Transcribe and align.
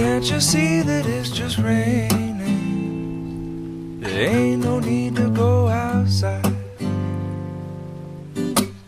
Can't 0.00 0.24
you 0.30 0.40
see 0.40 0.80
that 0.80 1.04
it's 1.04 1.28
just 1.28 1.58
raining? 1.58 2.08
There 4.00 4.30
ain't 4.30 4.64
no 4.64 4.80
need 4.80 5.16
to 5.16 5.28
go 5.28 5.68
outside. 5.68 6.56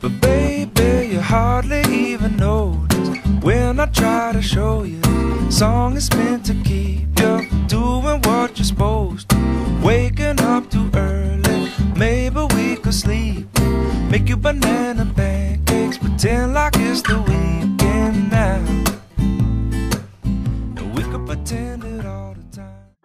But 0.00 0.20
baby, 0.22 1.08
you 1.12 1.20
hardly 1.20 1.82
even 1.90 2.38
notice 2.38 3.18
when 3.42 3.78
I 3.78 3.86
try 3.86 4.32
to 4.32 4.40
show 4.40 4.84
you. 4.84 5.02
Song 5.50 5.98
is 5.98 6.10
meant 6.14 6.46
to 6.46 6.54
keep 6.64 7.20
you 7.20 7.46
doing 7.66 8.22
what 8.22 8.56
you're 8.56 8.64
supposed 8.64 9.28
to. 9.28 9.36
Waking 9.84 10.40
up 10.40 10.70
too 10.70 10.90
early, 10.94 11.70
maybe 11.94 12.40
we 12.54 12.76
could 12.76 12.94
sleep. 12.94 13.48
Make 14.10 14.30
you 14.30 14.38
banana 14.38 15.04
pancakes, 15.14 15.98
pretend 15.98 16.54
like 16.54 16.76
it's 16.76 17.02
the 17.02 17.20
weekend 17.20 17.71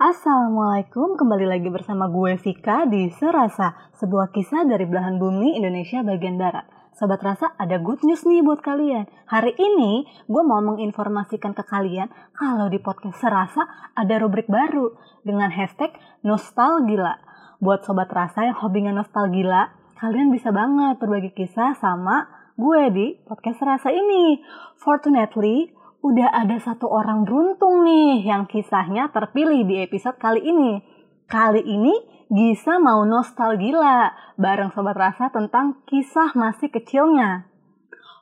Assalamualaikum, 0.08 1.20
kembali 1.20 1.44
lagi 1.44 1.68
bersama 1.68 2.08
gue 2.08 2.40
Vika 2.40 2.88
di 2.88 3.12
Serasa, 3.12 3.92
sebuah 4.00 4.32
kisah 4.32 4.64
dari 4.64 4.88
belahan 4.88 5.20
bumi 5.20 5.60
Indonesia 5.60 6.00
bagian 6.00 6.40
barat. 6.40 6.64
Sobat 6.96 7.20
Rasa, 7.20 7.52
ada 7.60 7.76
good 7.76 8.00
news 8.08 8.24
nih 8.24 8.40
buat 8.40 8.64
kalian. 8.64 9.04
Hari 9.28 9.60
ini 9.60 10.08
gue 10.32 10.44
mau 10.48 10.64
menginformasikan 10.64 11.52
ke 11.52 11.60
kalian 11.68 12.08
kalau 12.32 12.72
di 12.72 12.80
podcast 12.80 13.20
Serasa 13.20 13.68
ada 14.00 14.16
rubrik 14.24 14.48
baru 14.48 14.96
dengan 15.28 15.52
hashtag 15.52 15.92
Nostalgila. 16.24 17.20
Buat 17.60 17.84
Sobat 17.84 18.08
Rasa 18.08 18.48
yang 18.48 18.56
hobinya 18.64 18.96
nostalgila, 18.96 19.76
kalian 20.00 20.32
bisa 20.32 20.56
banget 20.56 21.04
berbagi 21.04 21.36
kisah 21.36 21.76
sama 21.84 22.32
gue 22.56 22.82
di 22.96 23.08
podcast 23.28 23.60
Serasa 23.60 23.92
ini. 23.92 24.40
Fortunately, 24.80 25.76
udah 26.02 26.30
ada 26.30 26.58
satu 26.62 26.88
orang 26.88 27.26
beruntung 27.26 27.84
nih 27.84 28.26
yang 28.26 28.46
kisahnya 28.46 29.10
terpilih 29.10 29.66
di 29.66 29.82
episode 29.82 30.18
kali 30.22 30.42
ini. 30.46 30.82
Kali 31.28 31.60
ini 31.60 31.94
Gisa 32.28 32.76
mau 32.76 33.08
nostalgila 33.08 34.12
bareng 34.36 34.76
Sobat 34.76 35.00
Rasa 35.00 35.32
tentang 35.32 35.84
kisah 35.88 36.36
masih 36.36 36.68
kecilnya. 36.68 37.48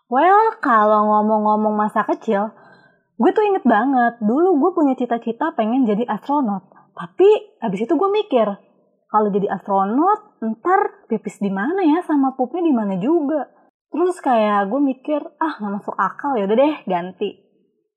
Well, 0.06 0.62
kalau 0.62 1.10
ngomong-ngomong 1.10 1.74
masa 1.74 2.06
kecil, 2.06 2.54
gue 3.18 3.32
tuh 3.34 3.42
inget 3.42 3.66
banget 3.66 4.22
dulu 4.22 4.62
gue 4.62 4.72
punya 4.78 4.94
cita-cita 4.94 5.58
pengen 5.58 5.90
jadi 5.90 6.06
astronot. 6.06 6.70
Tapi 6.94 7.58
abis 7.66 7.90
itu 7.90 7.98
gue 7.98 8.10
mikir, 8.14 8.46
kalau 9.10 9.34
jadi 9.34 9.50
astronot 9.58 10.38
ntar 10.46 11.10
pipis 11.10 11.42
di 11.42 11.50
mana 11.50 11.82
ya 11.82 12.06
sama 12.06 12.38
pupnya 12.38 12.62
di 12.62 12.74
mana 12.78 13.02
juga. 13.02 13.50
Terus 13.90 14.22
kayak 14.22 14.70
gue 14.70 14.82
mikir, 14.86 15.22
ah 15.42 15.54
nggak 15.58 15.82
masuk 15.82 15.96
akal 15.98 16.38
ya 16.38 16.46
udah 16.46 16.58
deh 16.62 16.76
ganti. 16.86 17.45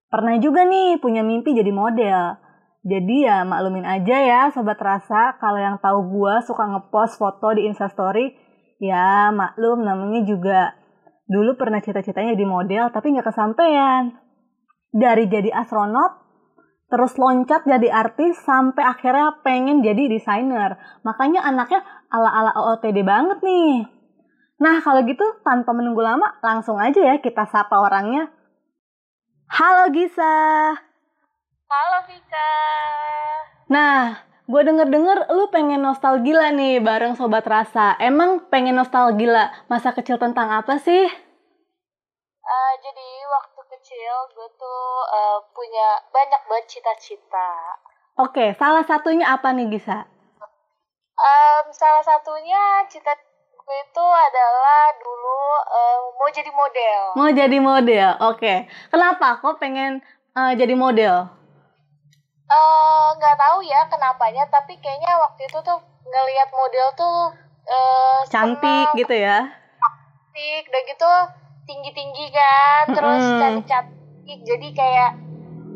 Pernah 0.08 0.40
juga 0.40 0.64
nih 0.64 0.96
punya 0.96 1.20
mimpi 1.20 1.52
jadi 1.52 1.68
model. 1.68 2.40
Jadi 2.88 3.28
ya 3.28 3.44
maklumin 3.44 3.84
aja 3.84 4.16
ya 4.16 4.40
sobat 4.48 4.80
rasa 4.80 5.36
kalau 5.36 5.60
yang 5.60 5.76
tahu 5.76 6.08
gue 6.08 6.34
suka 6.48 6.64
ngepost 6.64 7.20
foto 7.20 7.52
di 7.52 7.68
instastory 7.68 8.32
ya 8.80 9.28
maklum 9.34 9.84
namanya 9.84 10.24
juga 10.24 10.72
dulu 11.28 11.60
pernah 11.60 11.84
cita-citanya 11.84 12.32
jadi 12.32 12.46
model 12.48 12.84
tapi 12.88 13.12
nggak 13.12 13.28
kesampaian. 13.28 14.16
Dari 14.88 15.28
jadi 15.28 15.52
astronot 15.52 16.24
terus 16.88 17.20
loncat 17.20 17.68
jadi 17.68 17.92
artis 17.92 18.40
sampai 18.40 18.80
akhirnya 18.80 19.44
pengen 19.44 19.84
jadi 19.84 20.08
desainer. 20.08 20.80
Makanya 21.04 21.44
anaknya 21.44 21.84
ala-ala 22.08 22.56
OOTD 22.56 23.04
banget 23.04 23.44
nih. 23.44 23.84
Nah 24.64 24.80
kalau 24.80 25.04
gitu 25.04 25.44
tanpa 25.44 25.76
menunggu 25.76 26.00
lama 26.00 26.40
langsung 26.40 26.80
aja 26.80 26.96
ya 26.96 27.20
kita 27.20 27.44
sapa 27.44 27.76
orangnya. 27.76 28.32
Halo 29.48 29.88
Gisa. 29.96 30.36
Halo 31.72 31.98
Vika. 32.04 32.52
Nah, 33.72 34.20
gue 34.44 34.60
denger-denger 34.60 35.32
lu 35.32 35.48
pengen 35.48 35.80
nostalgila 35.80 36.52
nih 36.52 36.84
bareng 36.84 37.16
Sobat 37.16 37.48
Rasa. 37.48 37.96
Emang 37.96 38.44
pengen 38.52 38.76
nostalgila 38.76 39.48
masa 39.72 39.96
kecil 39.96 40.20
tentang 40.20 40.52
apa 40.52 40.76
sih? 40.76 41.08
Uh, 42.44 42.72
jadi 42.84 43.08
waktu 43.24 43.60
kecil 43.72 44.14
gue 44.36 44.48
tuh 44.60 44.84
uh, 45.16 45.40
punya 45.56 46.04
banyak 46.12 46.42
banget 46.44 46.66
cita-cita. 46.68 47.80
Oke, 48.20 48.52
salah 48.60 48.84
satunya 48.84 49.32
apa 49.32 49.48
nih 49.56 49.72
Gisa? 49.72 50.04
Um, 51.16 51.64
salah 51.72 52.04
satunya 52.04 52.84
cita 52.92 53.16
gue 53.68 53.78
itu 53.84 54.00
adalah 54.00 54.96
dulu 54.96 55.40
uh, 55.68 55.98
mau 56.16 56.28
jadi 56.32 56.48
model. 56.48 57.00
Mau 57.20 57.28
jadi 57.28 57.58
model, 57.60 58.08
oke. 58.32 58.54
Kenapa 58.88 59.44
kok 59.44 59.60
pengen 59.60 60.00
uh, 60.32 60.56
jadi 60.56 60.72
model? 60.72 61.28
nggak 63.12 63.36
uh, 63.36 63.40
tahu 63.44 63.58
ya 63.60 63.84
kenapanya 63.92 64.48
tapi 64.48 64.80
kayaknya 64.80 65.20
waktu 65.20 65.44
itu 65.44 65.58
tuh 65.60 65.78
ngelihat 66.00 66.48
model 66.48 66.86
tuh 66.96 67.18
uh, 67.68 68.24
cantik 68.32 68.88
seneng, 68.88 69.00
gitu 69.04 69.14
ya 69.20 69.52
cantik 69.76 70.62
udah 70.72 70.82
gitu 70.88 71.12
tinggi 71.68 71.90
tinggi 71.92 72.26
kan 72.32 72.84
terus 72.96 73.20
Mm-mm. 73.20 73.40
cantik 73.44 73.66
cantik 73.68 74.38
jadi 74.48 74.68
kayak 74.72 75.10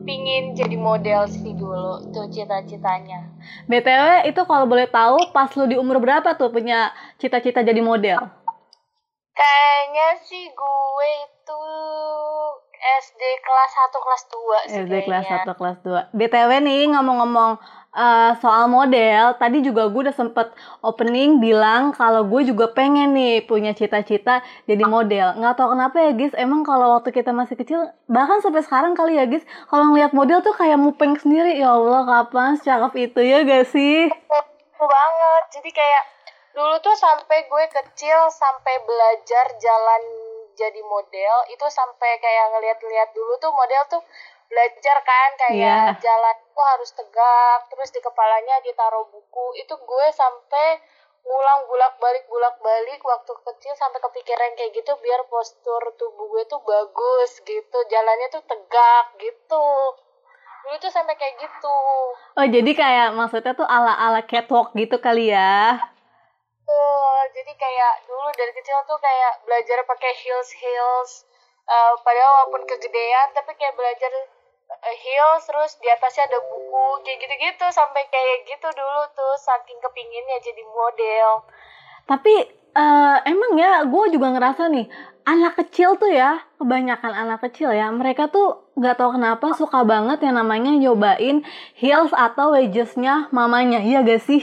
pingin 0.02 0.52
jadi 0.52 0.76
model 0.76 1.26
sih 1.30 1.54
dulu 1.54 2.12
tuh 2.12 2.26
cita-citanya. 2.28 3.30
Btw 3.66 4.26
itu 4.28 4.40
kalau 4.44 4.66
boleh 4.66 4.86
tahu 4.90 5.30
pas 5.30 5.50
lu 5.54 5.66
di 5.66 5.78
umur 5.78 6.02
berapa 6.02 6.34
tuh 6.36 6.50
punya 6.50 6.90
cita-cita 7.16 7.62
jadi 7.62 7.80
model? 7.80 8.18
Kayaknya 9.32 10.08
sih 10.26 10.44
gue 10.52 11.08
itu 11.24 11.62
SD 12.82 13.22
kelas 13.46 13.72
1 13.94 14.04
kelas 14.04 14.22
2 14.26 14.70
sih 14.70 14.78
SD 14.82 14.94
kelas 15.06 15.24
kayaknya. 15.24 15.54
1 15.54 15.58
kelas 15.58 15.76
2 16.12 16.18
BTW 16.18 16.50
nih 16.66 16.82
ngomong-ngomong 16.92 17.52
uh, 17.92 18.32
soal 18.40 18.68
model 18.68 19.36
Tadi 19.36 19.60
juga 19.60 19.88
gue 19.88 20.08
udah 20.08 20.16
sempet 20.16 20.52
opening 20.80 21.38
bilang 21.38 21.92
kalau 21.92 22.24
gue 22.26 22.48
juga 22.48 22.72
pengen 22.72 23.12
nih 23.16 23.44
punya 23.44 23.76
cita-cita 23.76 24.40
jadi 24.64 24.84
model. 24.84 25.38
Nggak 25.38 25.54
tau 25.56 25.72
kenapa 25.72 25.96
ya 26.00 26.10
guys 26.16 26.34
Emang 26.36 26.64
kalau 26.64 26.98
waktu 26.98 27.12
kita 27.12 27.30
masih 27.30 27.54
kecil 27.54 27.88
Bahkan 28.08 28.42
sampai 28.42 28.64
sekarang 28.64 28.92
kali 28.96 29.16
ya 29.16 29.28
guys 29.28 29.44
Kalau 29.68 29.92
ngeliat 29.92 30.12
model 30.16 30.40
tuh 30.40 30.56
kayak 30.56 30.80
mupeng 30.80 31.14
sendiri. 31.16 31.60
Ya 31.60 31.72
Allah 31.76 32.04
kapan 32.04 32.58
secakep 32.58 32.92
itu 33.12 33.20
ya 33.22 33.44
gak 33.44 33.68
sih? 33.70 34.08
Betul 34.10 34.86
banget. 34.88 35.42
Jadi 35.60 35.70
kayak 35.70 36.02
dulu 36.52 36.76
tuh 36.84 36.96
sampai 36.96 37.48
gue 37.48 37.64
kecil 37.72 38.28
sampai 38.28 38.74
belajar 38.84 39.46
jalan 39.56 40.02
jadi 40.52 40.80
model 40.84 41.36
itu 41.48 41.66
sampai 41.72 42.20
kayak 42.20 42.52
ngeliat-liat 42.52 43.08
dulu 43.16 43.32
tuh 43.40 43.52
model 43.56 43.82
tuh 43.88 44.02
belajar 44.52 44.96
kan 45.00 45.30
kayak 45.40 45.96
jalan 46.04 46.36
tuh 46.52 46.66
harus 46.76 46.92
tegak 46.92 47.60
terus 47.72 47.88
di 47.88 48.00
kepalanya 48.04 48.60
ditaruh 48.60 49.08
buku. 49.08 49.46
Itu 49.64 49.80
gue 49.80 50.06
sampai 50.12 50.76
ngulang 51.24 51.60
bulak-balik 51.72 52.28
bulak-balik 52.28 53.00
waktu 53.00 53.32
kecil 53.32 53.72
sampai 53.80 54.04
kepikiran 54.04 54.52
kayak 54.58 54.76
gitu 54.76 54.92
biar 55.00 55.24
postur 55.32 55.80
tubuh 55.96 56.28
gue 56.36 56.44
tuh 56.50 56.60
bagus 56.60 57.40
gitu 57.40 57.78
jalannya 57.88 58.28
tuh 58.28 58.44
tegak 58.44 59.06
gitu. 59.16 59.66
Dulu 60.62 60.76
tuh 60.78 60.92
sampai 60.92 61.16
kayak 61.16 61.40
gitu. 61.40 61.78
Oh 62.36 62.46
jadi 62.46 62.70
kayak 62.76 63.08
maksudnya 63.16 63.56
tuh 63.56 63.66
ala-ala 63.66 64.20
catwalk 64.28 64.76
gitu 64.76 65.00
kali 65.00 65.32
ya? 65.32 65.80
Betul, 66.62 67.20
jadi 67.34 67.52
kayak 67.58 67.94
dulu 68.06 68.28
dari 68.38 68.52
kecil 68.54 68.78
tuh 68.86 68.96
kayak 69.02 69.42
belajar 69.44 69.82
pakai 69.84 70.12
heels 70.14 70.50
heels, 70.56 71.26
uh, 71.66 71.98
padahal 72.00 72.46
walaupun 72.46 72.64
kegedean 72.64 73.28
tapi 73.34 73.52
kayak 73.58 73.74
belajar 73.74 74.08
heels 74.80 75.42
terus 75.46 75.76
di 75.78 75.88
atasnya 75.90 76.28
ada 76.28 76.38
buku 76.40 76.86
kayak 77.04 77.18
gitu-gitu 77.20 77.66
sampai 77.70 78.02
kayak 78.08 78.48
gitu 78.48 78.68
dulu 78.72 79.02
tuh 79.12 79.34
saking 79.40 79.78
kepinginnya 79.80 80.38
jadi 80.40 80.62
model. 80.66 81.28
Tapi 82.08 82.34
eh, 82.76 83.16
emang 83.28 83.52
ya 83.60 83.84
gue 83.84 84.04
juga 84.12 84.32
ngerasa 84.32 84.72
nih 84.72 84.86
anak 85.22 85.54
kecil 85.62 85.94
tuh 86.00 86.10
ya 86.10 86.42
kebanyakan 86.58 87.14
anak 87.14 87.46
kecil 87.46 87.70
ya 87.70 87.86
mereka 87.94 88.26
tuh 88.26 88.58
nggak 88.74 88.98
tahu 88.98 89.14
kenapa 89.14 89.54
suka 89.54 89.86
banget 89.86 90.18
yang 90.26 90.34
namanya 90.34 90.74
nyobain 90.74 91.46
heels 91.78 92.10
atau 92.10 92.56
wedgesnya 92.56 93.30
mamanya 93.30 93.78
iya 93.84 94.02
gak 94.02 94.22
sih? 94.24 94.42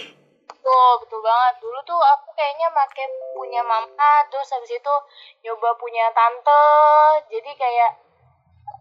Betul, 0.70 0.92
betul 1.02 1.20
banget. 1.26 1.54
Dulu 1.66 1.80
tuh 1.82 1.98
aku 1.98 2.30
kayaknya 2.38 2.68
make 2.70 3.06
punya 3.34 3.62
mama, 3.66 4.12
terus 4.30 4.54
habis 4.54 4.70
itu 4.70 4.96
nyoba 5.42 5.74
punya 5.82 6.06
tante. 6.14 6.66
Jadi 7.32 7.52
kayak 7.58 7.92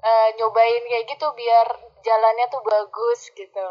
uh, 0.03 0.29
nyobain 0.39 0.83
kayak 0.87 1.07
gitu 1.11 1.27
biar 1.35 1.67
jalannya 2.03 2.47
tuh 2.51 2.63
bagus 2.63 3.21
gitu. 3.35 3.69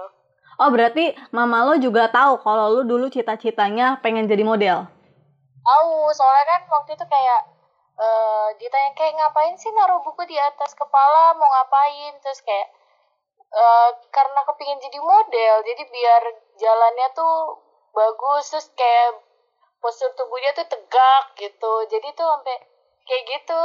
Oh 0.58 0.70
berarti 0.74 1.14
mama 1.30 1.62
lo 1.70 1.78
juga 1.78 2.10
tahu 2.10 2.42
kalau 2.42 2.74
lu 2.74 2.82
dulu 2.82 3.14
cita-citanya 3.14 4.02
pengen 4.02 4.26
jadi 4.26 4.42
model? 4.42 4.90
Tahu, 5.62 6.10
soalnya 6.16 6.46
kan 6.48 6.62
waktu 6.72 6.92
itu 6.98 7.06
kayak 7.06 7.42
eh 7.98 8.48
ditanya 8.62 8.92
kayak 8.94 9.14
ngapain 9.18 9.58
sih 9.58 9.74
naruh 9.74 10.02
buku 10.02 10.26
di 10.26 10.38
atas 10.38 10.74
kepala, 10.74 11.38
mau 11.38 11.46
ngapain? 11.46 12.18
Terus 12.26 12.42
kayak 12.42 12.68
eh 13.54 13.90
karena 14.10 14.40
kepingin 14.50 14.82
jadi 14.82 15.00
model, 15.02 15.56
jadi 15.62 15.84
biar 15.94 16.24
jalannya 16.58 17.08
tuh 17.14 17.38
bagus, 17.94 18.50
terus 18.50 18.68
kayak 18.74 19.22
postur 19.78 20.10
tubuhnya 20.18 20.58
tuh 20.58 20.66
tegak 20.66 21.24
gitu. 21.38 21.74
Jadi 21.86 22.08
tuh 22.18 22.26
sampai 22.26 22.58
kayak 23.06 23.24
gitu. 23.30 23.64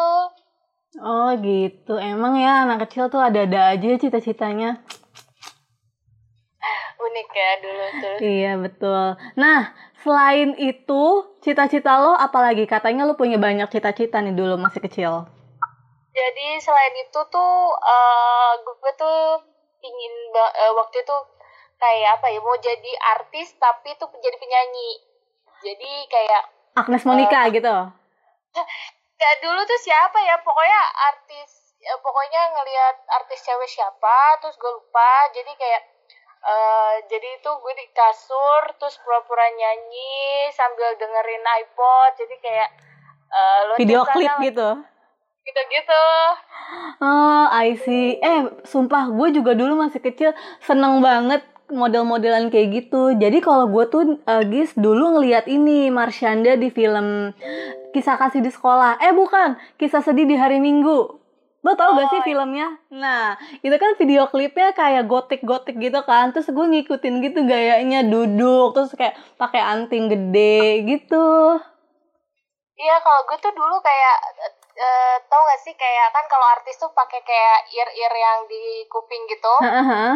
Oh 1.00 1.33
gitu, 1.41 1.97
emang 1.97 2.37
ya 2.37 2.69
anak 2.69 2.85
kecil 2.85 3.09
tuh 3.09 3.17
ada-ada 3.25 3.73
aja 3.73 3.97
cita-citanya. 3.97 4.85
unik 7.03 7.29
ya 7.35 7.50
dulu 7.59 7.85
tuh 7.99 8.17
Iya 8.23 8.53
betul. 8.62 9.05
Nah 9.35 9.75
selain 10.05 10.55
itu 10.55 11.03
cita-cita 11.43 11.99
lo 11.99 12.15
apalagi? 12.15 12.62
Katanya 12.69 13.03
lo 13.09 13.19
punya 13.19 13.41
banyak 13.41 13.67
cita-cita 13.73 14.23
nih 14.23 14.35
dulu 14.37 14.55
masih 14.61 14.79
kecil. 14.85 15.27
jadi 16.12 16.61
selain 16.61 16.94
itu 17.00 17.21
tuh 17.33 17.55
uh, 17.73 18.53
gue 18.61 18.93
tuh 18.94 19.41
pingin 19.81 20.15
ba- 20.31 20.53
eh, 20.55 20.73
waktu 20.77 21.00
itu 21.00 21.17
kayak 21.81 22.21
apa 22.21 22.27
ya 22.29 22.39
mau 22.44 22.53
jadi 22.61 22.93
artis 23.17 23.56
tapi 23.56 23.97
tuh 23.97 24.12
jadi 24.21 24.37
penyanyi 24.37 24.91
jadi 25.65 25.91
kayak 26.06 26.43
Agnes 26.77 27.03
Monica 27.03 27.41
gitu. 27.49 27.75
kayak 29.22 29.38
dulu 29.38 29.60
tuh 29.62 29.78
siapa 29.78 30.19
ya? 30.26 30.34
Pokoknya 30.42 30.80
artis 31.14 31.78
ya, 31.78 31.94
pokoknya 32.02 32.42
ngelihat 32.58 32.96
artis 33.22 33.38
cewek 33.46 33.70
siapa 33.70 34.42
terus 34.42 34.58
gue 34.58 34.72
lupa. 34.74 35.30
Jadi 35.30 35.52
kayak 35.54 35.82
eh 36.42 36.94
jadi 37.06 37.28
itu 37.38 37.50
gue 37.54 37.74
di 37.78 37.86
kasur 37.94 38.74
terus 38.74 38.98
pura-pura 39.06 39.46
nyanyi 39.46 40.50
sambil 40.50 40.98
dengerin 40.98 41.46
iPod. 41.62 42.10
Jadi 42.19 42.34
kayak 42.42 42.69
eh 43.30 43.60
lo 43.70 43.72
Video 43.78 44.02
klip 44.10 44.34
gitu. 44.42 44.69
gitu-gitu 45.42 46.06
Oh, 47.02 47.44
I 47.50 47.74
see. 47.74 48.14
Eh, 48.22 48.62
sumpah 48.62 49.10
gue 49.10 49.28
juga 49.34 49.58
dulu 49.58 49.74
masih 49.74 49.98
kecil 49.98 50.30
seneng 50.62 51.02
banget 51.02 51.42
model-modelan 51.72 52.48
kayak 52.48 52.69
gitu. 52.84 53.16
Jadi 53.16 53.40
kalau 53.40 53.66
gue 53.66 53.84
tuh 53.88 54.02
eh, 54.22 54.44
Gis 54.46 54.76
dulu 54.76 55.16
ngeliat 55.16 55.48
ini 55.48 55.88
Marshanda 55.88 56.54
di 56.54 56.69
film 56.69 57.32
Kisah 57.90 58.16
Kasih 58.16 58.40
di 58.40 58.48
Sekolah. 58.48 58.96
Eh 58.98 59.12
bukan, 59.12 59.56
Kisah 59.76 60.00
Sedih 60.00 60.24
di 60.24 60.36
Hari 60.36 60.60
Minggu. 60.60 61.19
Lo 61.62 61.72
tau 61.72 61.94
gak 61.94 62.10
sih 62.10 62.19
Oh, 62.19 62.20
iya. 62.20 62.26
filmnya? 62.26 62.69
Nah, 62.90 63.38
itu 63.58 63.70
kan 63.72 63.94
video 63.94 64.26
klipnya 64.26 64.72
kayak 64.72 65.06
gotik-gotik 65.06 65.78
gitu 65.78 66.02
kan. 66.02 66.30
Terus 66.30 66.50
gue 66.50 66.66
ngikutin 66.69 67.14
gitu 67.22 67.38
gayanya 67.44 68.02
duduk, 68.02 68.74
terus 68.74 68.90
kayak 68.92 69.14
pakai 69.36 69.62
anting 69.62 70.10
gede 70.10 70.82
gitu. 70.84 71.56
iya 72.74 72.98
kalau 72.98 73.22
gue 73.22 73.38
tuh 73.38 73.54
dulu 73.54 73.78
kayak 73.78 74.16
eh, 74.74 75.16
tau 75.22 75.38
gak 75.38 75.60
sih 75.62 75.74
kayak 75.76 76.10
kan 76.10 76.24
kalau 76.26 76.46
artis 76.50 76.74
tuh 76.74 76.90
pakai 76.90 77.22
kayak 77.22 77.58
ear 77.70 77.88
ear 77.94 78.10
yang 78.16 78.38
di 78.44 78.62
kuping 78.88 79.22
gitu 79.28 79.54
Heeh. 79.62 80.10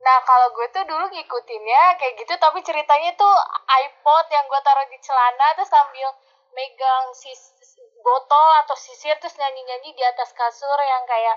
Nah 0.00 0.16
kalau 0.24 0.48
gue 0.56 0.66
tuh 0.72 0.84
dulu 0.88 1.04
ngikutinnya 1.12 2.00
kayak 2.00 2.16
gitu 2.16 2.32
tapi 2.40 2.64
ceritanya 2.64 3.12
tuh 3.20 3.34
iPod 3.68 4.26
yang 4.32 4.44
gue 4.48 4.60
taruh 4.64 4.86
di 4.88 4.98
celana 5.04 5.46
terus 5.56 5.68
sambil 5.68 6.08
megang 6.56 7.12
sis 7.12 7.52
botol 8.00 8.48
atau 8.64 8.74
sisir 8.74 9.12
terus 9.20 9.36
nyanyi-nyanyi 9.36 9.92
di 9.92 10.02
atas 10.02 10.32
kasur 10.32 10.78
yang 10.80 11.04
kayak 11.04 11.36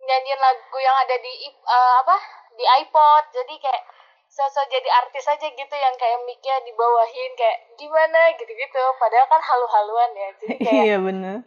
nyanyiin 0.00 0.40
lagu 0.40 0.78
yang 0.80 0.96
ada 1.02 1.16
di 1.18 1.32
eh, 1.50 1.94
apa 2.06 2.16
di 2.54 2.64
iPod. 2.86 3.24
Jadi 3.34 3.54
kayak 3.58 3.82
sosok 4.30 4.70
jadi 4.70 4.88
artis 5.02 5.26
aja 5.26 5.46
gitu 5.50 5.74
yang 5.74 5.94
kayak 5.98 6.22
mic-nya 6.22 6.62
dibawahin 6.62 7.30
kayak 7.34 7.58
gimana? 7.74 8.30
gitu-gitu. 8.38 8.82
Padahal 9.02 9.26
kan 9.26 9.42
halu-haluan 9.42 10.10
ya 10.14 10.28
jadi 10.38 10.54
kayak 10.64 10.82
Iya 10.86 10.96
bener. 11.02 11.38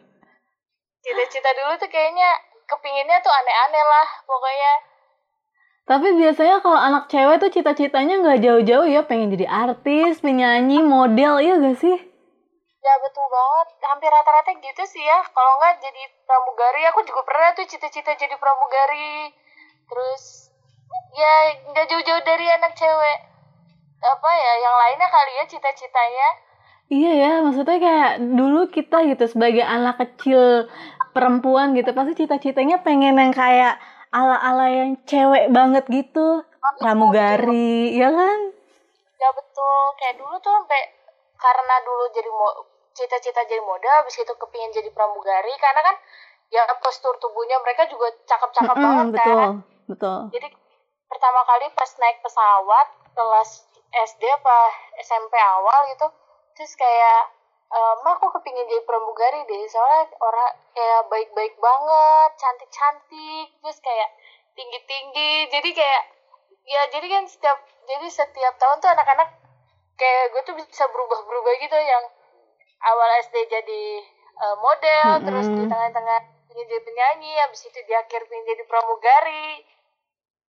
cita-cita 1.04 1.50
dulu 1.56 1.72
tuh 1.80 1.88
kayaknya 1.88 2.28
kepinginnya 2.64 3.20
tuh 3.20 3.28
aneh-aneh 3.32 3.84
lah 3.84 4.08
pokoknya 4.24 4.72
Tapi 5.84 6.16
biasanya 6.16 6.64
kalau 6.64 6.80
anak 6.80 7.12
cewek 7.12 7.44
tuh 7.44 7.52
cita-citanya 7.52 8.24
nggak 8.24 8.40
jauh-jauh 8.40 8.88
ya 8.88 9.04
pengen 9.04 9.36
jadi 9.36 9.44
artis, 9.44 10.24
penyanyi, 10.24 10.80
model, 10.80 11.44
iya 11.44 11.60
gak 11.60 11.76
sih? 11.76 11.96
Ya 12.80 12.94
betul 13.04 13.26
banget, 13.28 13.68
hampir 13.84 14.08
rata-rata 14.08 14.56
gitu 14.64 14.82
sih 14.88 15.04
ya. 15.04 15.20
Kalau 15.28 15.52
nggak 15.60 15.84
jadi 15.84 16.02
pramugari, 16.24 16.82
aku 16.88 17.04
juga 17.04 17.20
pernah 17.28 17.52
tuh 17.52 17.68
cita-cita 17.68 18.16
jadi 18.16 18.32
pramugari. 18.40 19.28
Terus 19.84 20.48
ya 21.20 21.32
nggak 21.68 21.84
jauh-jauh 21.84 22.22
dari 22.24 22.46
anak 22.48 22.72
cewek. 22.76 23.18
Apa 24.04 24.30
ya, 24.36 24.52
yang 24.64 24.76
lainnya 24.80 25.08
kali 25.12 25.32
ya 25.36 25.44
cita-citanya. 25.48 26.28
Iya 26.92 27.12
ya, 27.12 27.32
maksudnya 27.44 27.76
kayak 27.80 28.12
dulu 28.36 28.68
kita 28.72 29.04
gitu 29.08 29.24
sebagai 29.28 29.64
anak 29.64 30.00
kecil 30.00 30.68
perempuan 31.12 31.76
gitu 31.76 31.92
pasti 31.92 32.24
cita-citanya 32.24 32.80
pengen 32.84 33.16
yang 33.16 33.32
kayak 33.32 33.80
ala-ala 34.14 34.70
yang 34.70 34.94
cewek 35.02 35.50
banget 35.50 35.82
gitu, 35.90 36.46
pramugari, 36.78 37.98
ya 37.98 38.14
kan? 38.14 38.38
Ya 39.18 39.28
betul, 39.34 39.78
kayak 39.98 40.14
dulu 40.22 40.38
tuh 40.38 40.54
sampai 40.54 40.82
karena 41.34 41.74
dulu 41.82 42.04
jadi 42.14 42.30
mo 42.30 42.48
cita-cita 42.94 43.42
jadi 43.50 43.58
model, 43.66 43.90
habis 43.90 44.14
itu 44.14 44.30
kepingin 44.38 44.70
jadi 44.70 44.90
pramugari, 44.94 45.50
karena 45.58 45.82
kan 45.82 45.96
ya 46.54 46.62
postur 46.78 47.18
tubuhnya 47.18 47.58
mereka 47.58 47.90
juga 47.90 48.06
cakep-cakep 48.30 48.76
Mm-mm, 48.78 48.86
banget 48.86 49.06
betul, 49.10 49.34
kan. 49.34 49.50
betul. 49.90 50.18
Jadi 50.38 50.48
pertama 51.10 51.40
kali 51.42 51.66
pas 51.74 51.90
naik 51.98 52.22
pesawat 52.22 52.86
kelas 53.18 53.50
SD 53.94 54.22
apa 54.30 54.58
SMP 55.02 55.34
awal 55.34 55.90
gitu, 55.90 56.06
terus 56.54 56.72
kayak 56.78 57.34
Ma 57.74 58.14
aku 58.14 58.30
kepingin 58.38 58.70
jadi 58.70 58.86
pramugari 58.86 59.42
deh, 59.50 59.66
soalnya 59.66 60.06
orang 60.22 60.50
kayak 60.78 61.10
baik-baik 61.10 61.54
banget, 61.58 62.30
cantik-cantik, 62.38 63.48
terus 63.58 63.78
kayak 63.82 64.14
tinggi-tinggi, 64.54 65.50
jadi 65.50 65.70
kayak 65.74 66.02
ya 66.64 66.82
jadi 66.94 67.06
kan 67.10 67.24
setiap 67.26 67.58
jadi 67.84 68.06
setiap 68.08 68.54
tahun 68.56 68.78
tuh 68.78 68.90
anak-anak 68.94 69.28
kayak 70.00 70.32
gue 70.32 70.42
tuh 70.48 70.54
bisa 70.56 70.86
berubah-berubah 70.88 71.52
gitu 71.60 71.76
yang 71.76 72.04
awal 72.86 73.08
SD 73.26 73.36
jadi 73.50 73.82
eh, 74.38 74.56
model, 74.62 75.08
Mm-mm. 75.18 75.26
terus 75.26 75.46
di 75.50 75.62
tengah-tengah 75.66 76.20
jadi 76.54 76.76
penyanyi, 76.78 77.32
habis 77.42 77.66
itu 77.66 77.78
di 77.82 77.94
akhir 77.98 78.30
pengen 78.30 78.46
jadi 78.54 78.62
pramugari, 78.70 79.66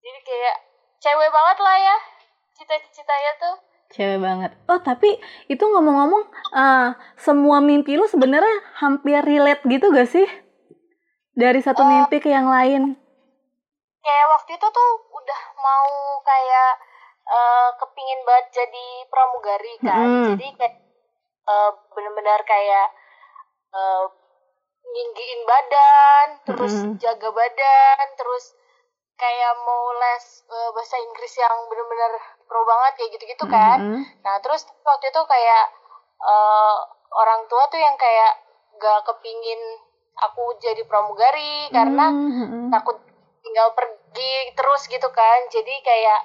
jadi 0.05 0.19
kayak 0.21 0.57
cewek 1.01 1.29
banget 1.33 1.57
lah 1.57 1.77
ya 1.81 1.97
cita-citanya 2.55 3.31
tuh 3.41 3.55
Cewek 3.93 4.19
banget. 4.19 4.51
Oh, 4.67 4.79
tapi 4.81 5.09
itu 5.47 5.63
ngomong-ngomong, 5.63 6.23
eh, 6.53 6.89
semua 7.17 7.57
mimpi 7.61 7.95
lu 7.95 8.05
sebenarnya 8.09 8.55
hampir 8.81 9.21
relate 9.23 9.61
gitu 9.65 9.85
gak 9.93 10.09
sih? 10.09 10.27
Dari 11.35 11.59
satu 11.61 11.83
Oh. 11.83 11.89
mimpi 11.91 12.17
ke 12.19 12.29
yang 12.31 12.47
lain. 12.49 12.83
kayak 14.01 14.27
waktu 14.29 14.51
itu 14.53 14.67
tuh 14.69 14.89
udah 15.11 15.41
mau 15.57 15.89
kayak 16.21 16.71
eh, 17.25 17.69
kepingin 17.73 18.21
banget 18.21 18.45
jadi 18.53 18.85
pramugari 19.09 19.73
kan 19.81 19.97
Mm-mm. 19.97 20.25
jadi 20.29 20.47
kayak 20.61 20.75
eh, 21.49 21.71
bener-bener 21.89 22.41
kayak 22.45 22.87
eh, 23.73 24.03
ninggiin 24.85 25.41
badan 25.49 26.27
terus 26.45 26.75
Mm-mm. 26.85 27.01
jaga 27.01 27.29
badan 27.33 28.05
terus 28.13 28.53
kayak 29.17 29.53
mau 29.65 29.83
les 29.97 30.25
eh, 30.53 30.69
bahasa 30.69 30.95
Inggris 31.01 31.33
yang 31.41 31.55
bener-bener 31.65 32.13
pro 32.45 32.61
banget 32.63 32.91
kayak 32.97 33.09
gitu-gitu 33.17 33.45
kan 33.49 33.77
Mm-mm. 33.81 34.01
Nah 34.25 34.35
terus 34.41 34.61
waktu 34.85 35.09
itu 35.09 35.21
kayak 35.25 35.65
eh, 36.23 36.77
orang 37.13 37.41
tua 37.49 37.63
tuh 37.69 37.79
yang 37.79 37.95
kayak 37.97 38.33
gak 38.81 38.99
kepingin 39.07 39.61
aku 40.15 40.55
jadi 40.63 40.81
pramugari 40.87 41.67
karena 41.71 42.07
Mm-mm. 42.11 42.71
takut 42.71 42.95
tinggal 43.43 43.69
pergi 43.77 44.51
terus 44.57 44.87
gitu 44.89 45.07
kan. 45.11 45.39
Jadi 45.51 45.73
kayak 45.83 46.21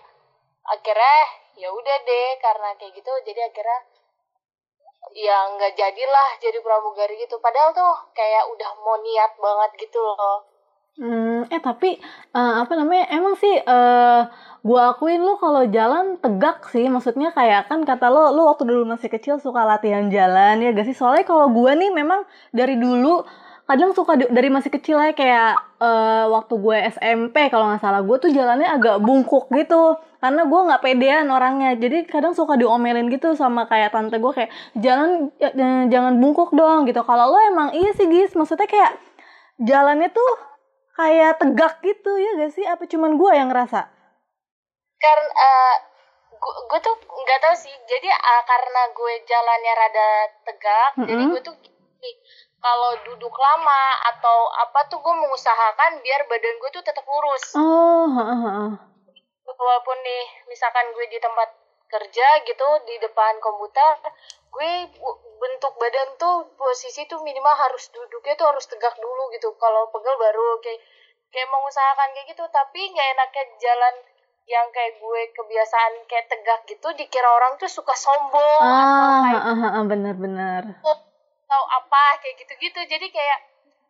akhirnya 0.71 1.19
ya 1.59 1.69
udah 1.75 1.97
deh 2.07 2.29
karena 2.41 2.69
kayak 2.79 2.93
gitu 2.97 3.13
jadi 3.27 3.51
akhirnya 3.51 3.81
ya 5.11 5.37
nggak 5.57 5.75
jadilah 5.75 6.29
jadi 6.39 6.59
pramugari 6.63 7.19
gitu. 7.19 7.37
Padahal 7.43 7.75
tuh 7.75 7.93
kayak 8.15 8.47
udah 8.53 8.71
mau 8.85 8.97
niat 9.03 9.33
banget 9.37 9.71
gitu 9.89 9.99
loh. 9.99 10.47
Hmm, 10.99 11.47
eh 11.55 11.63
tapi 11.63 11.97
eh, 12.35 12.55
apa 12.63 12.73
namanya 12.75 13.07
emang 13.15 13.39
sih 13.39 13.55
eh 13.63 14.21
gua 14.67 14.81
akuin 14.93 15.23
lu 15.23 15.39
kalau 15.39 15.63
jalan 15.71 16.19
tegak 16.19 16.67
sih. 16.75 16.91
Maksudnya 16.91 17.31
kayak 17.31 17.71
kan 17.71 17.87
kata 17.87 18.11
lo 18.11 18.35
lu 18.35 18.43
waktu 18.51 18.67
dulu 18.67 18.83
masih 18.91 19.07
kecil 19.09 19.39
suka 19.39 19.63
latihan 19.65 20.11
jalan 20.11 20.59
ya 20.61 20.75
gak 20.75 20.87
sih? 20.91 20.97
Soalnya 20.99 21.25
kalau 21.25 21.47
gua 21.55 21.73
nih 21.79 21.95
memang 21.95 22.27
dari 22.51 22.75
dulu 22.77 23.23
kadang 23.71 23.95
suka 23.95 24.19
dari 24.19 24.51
masih 24.51 24.67
kecil 24.75 24.99
ya 24.99 25.15
kayak 25.15 25.55
eh, 25.79 26.25
waktu 26.27 26.55
gue 26.59 26.77
SMP 26.91 27.37
kalau 27.55 27.71
nggak 27.71 27.79
salah 27.87 28.03
gue 28.03 28.17
tuh 28.19 28.31
jalannya 28.35 28.67
agak 28.67 28.99
bungkuk 28.99 29.47
gitu. 29.55 29.95
Karena 30.21 30.43
gue 30.45 30.61
nggak 30.67 30.83
pedean 30.85 31.27
orangnya. 31.31 31.71
Jadi 31.79 32.03
kadang 32.11 32.35
suka 32.35 32.59
diomelin 32.59 33.07
gitu 33.15 33.33
sama 33.39 33.71
kayak 33.71 33.95
tante 33.95 34.19
gue 34.19 34.33
kayak 34.35 34.51
jalan 34.75 35.31
jangan 35.87 36.19
bungkuk 36.19 36.51
dong 36.53 36.83
gitu. 36.91 37.01
Kalau 37.07 37.31
lo 37.31 37.39
emang 37.47 37.69
iya 37.79 37.95
sih 37.95 38.11
guys 38.11 38.35
maksudnya 38.35 38.67
kayak 38.67 38.99
jalannya 39.63 40.11
tuh 40.11 40.50
kayak 41.01 41.33
tegak 41.41 41.75
gitu 41.89 42.13
ya 42.25 42.31
gak 42.41 42.53
sih 42.57 42.65
apa 42.73 42.85
cuman 42.93 43.13
gue 43.21 43.33
yang 43.39 43.49
ngerasa 43.51 43.81
Karena 45.01 45.51
gue 46.41 46.81
tuh 46.81 46.97
nggak 46.97 47.41
tahu 47.45 47.55
sih. 47.57 47.75
Jadi 47.91 48.09
eh, 48.09 48.43
karena 48.51 48.83
gue 48.97 49.13
jalannya 49.29 49.73
rada 49.77 50.09
tegak, 50.47 50.91
jadi 51.09 51.23
Mm-mm. 51.25 51.33
gue 51.33 51.41
tuh 51.45 51.57
kalau 52.61 52.93
duduk 53.09 53.35
lama 53.37 53.83
atau 54.13 54.39
apa 54.65 54.81
tuh 54.89 55.01
gue 55.01 55.15
mengusahakan 55.17 56.01
biar 56.05 56.21
badan 56.29 56.57
gue 56.61 56.71
tuh 56.77 56.85
tetap 56.85 57.05
lurus. 57.09 57.45
oh 57.57 58.07
heeh, 58.17 58.39
heeh. 58.45 58.71
walaupun 59.45 59.97
nih 60.07 60.25
misalkan 60.49 60.87
gue 60.97 61.07
di 61.11 61.19
tempat 61.21 61.49
kerja 61.91 62.27
gitu 62.47 62.69
di 62.87 62.95
depan 63.03 63.35
komputer 63.43 63.99
gue 64.51 64.73
bentuk 65.41 65.73
badan 65.79 66.09
tuh 66.19 66.51
posisi 66.59 67.07
tuh 67.07 67.23
minimal 67.23 67.55
harus 67.55 67.87
duduknya 67.91 68.35
tuh 68.37 68.51
harus 68.51 68.67
tegak 68.67 68.93
dulu 68.99 69.31
gitu 69.33 69.55
kalau 69.57 69.87
pegel 69.95 70.17
baru 70.19 70.59
kayak 70.61 70.81
kayak 71.31 71.49
mengusahakan 71.49 72.11
kayak 72.13 72.27
gitu 72.35 72.45
tapi 72.51 72.81
nggak 72.91 73.09
enaknya 73.15 73.45
jalan 73.63 73.95
yang 74.51 74.67
kayak 74.75 74.99
gue 74.99 75.21
kebiasaan 75.31 75.93
kayak 76.11 76.27
tegak 76.27 76.61
gitu 76.67 76.89
dikira 76.99 77.31
orang 77.31 77.55
tuh 77.57 77.71
suka 77.71 77.95
sombong 77.95 78.59
atau 78.59 79.07
Ah, 79.07 79.23
kayak 79.23 79.43
ah, 79.47 79.55
ah, 79.55 79.71
ah, 79.79 79.85
bener-bener. 79.87 80.63
tahu 81.47 81.65
apa 81.67 82.03
kayak 82.23 82.35
gitu-gitu 82.39 82.81
jadi 82.87 83.07
kayak 83.11 83.39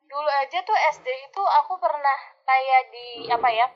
dulu 0.08 0.28
aja 0.42 0.58
tuh 0.64 0.76
SD 0.96 1.08
itu 1.28 1.42
aku 1.60 1.76
pernah 1.76 2.18
kayak 2.42 2.88
di 2.88 3.06
apa 3.28 3.48
ya 3.52 3.66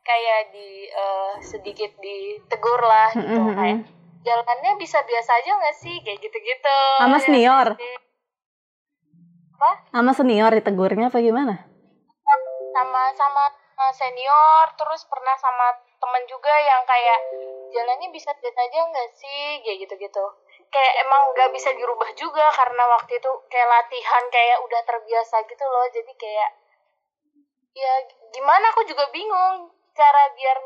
kayak 0.00 0.40
di 0.52 0.68
eh, 0.88 1.32
sedikit 1.40 1.92
ditegur 2.00 2.80
lah 2.80 3.08
gitu 3.12 3.24
Mm, 3.26 3.48
mm, 3.48 3.56
kayak. 3.56 3.78
Jalannya 4.20 4.72
bisa 4.76 5.00
biasa 5.00 5.30
aja 5.34 5.50
nggak 5.54 5.76
sih 5.76 5.96
kayak 6.00 6.18
gitu-gitu 6.18 6.78
Sama 6.98 7.16
Ya, 7.16 7.22
senior? 7.22 7.66
SD. 7.72 7.84
apa 9.54 9.70
Sama 9.90 10.12
senior 10.12 10.50
ditegurnya 10.52 11.08
apa 11.08 11.20
gimana? 11.20 11.56
sama 12.70 13.10
sama 13.12 13.44
senior 13.92 14.66
terus 14.72 15.02
pernah 15.04 15.34
sama 15.34 15.66
temen 15.98 16.22
juga 16.24 16.54
yang 16.54 16.86
kayak 16.86 17.18
jalannya 17.68 18.08
bisa 18.08 18.30
biasa 18.32 18.60
aja 18.62 18.78
nggak 18.86 19.10
sih 19.12 19.60
kayak 19.60 19.84
gitu-gitu 19.84 20.24
kayak 20.70 20.94
emang 21.02 21.34
nggak 21.34 21.50
bisa 21.50 21.74
dirubah 21.74 22.08
juga 22.14 22.46
karena 22.48 22.84
waktu 22.88 23.18
itu 23.18 23.30
kayak 23.50 23.68
latihan 23.68 24.24
kayak 24.30 24.62
udah 24.62 24.80
terbiasa 24.86 25.42
gitu 25.44 25.64
loh 25.66 25.86
jadi 25.90 26.12
kayak 26.14 26.50
ya 27.72 27.92
gimana 28.30 28.70
aku 28.70 28.86
juga 28.86 29.10
bingung 29.10 29.66
cara 29.92 30.22
biar 30.32 30.56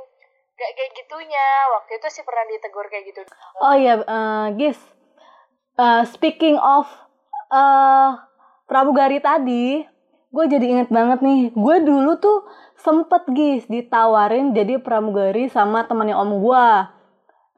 gak 0.54 0.70
kayak 0.78 0.92
gitunya 0.94 1.46
waktu 1.74 1.98
itu 1.98 2.06
sih 2.14 2.22
pernah 2.22 2.44
ditegur 2.46 2.86
kayak 2.86 3.04
gitu 3.10 3.20
Oh 3.58 3.74
iya, 3.74 3.98
eh, 3.98 4.46
Gis. 4.58 4.78
Eh, 5.74 6.02
speaking 6.06 6.58
of 6.58 6.86
eh 7.50 8.10
pramugari 8.64 9.18
tadi, 9.18 9.82
gue 10.30 10.44
jadi 10.46 10.66
inget 10.78 10.88
banget 10.90 11.22
nih. 11.22 11.50
Gue 11.54 11.82
dulu 11.82 12.18
tuh 12.22 12.46
sempet 12.78 13.26
Gis 13.34 13.66
ditawarin 13.66 14.54
jadi 14.54 14.78
pramugari 14.78 15.50
sama 15.50 15.86
temannya 15.86 16.14
om 16.14 16.38
gue. 16.38 16.68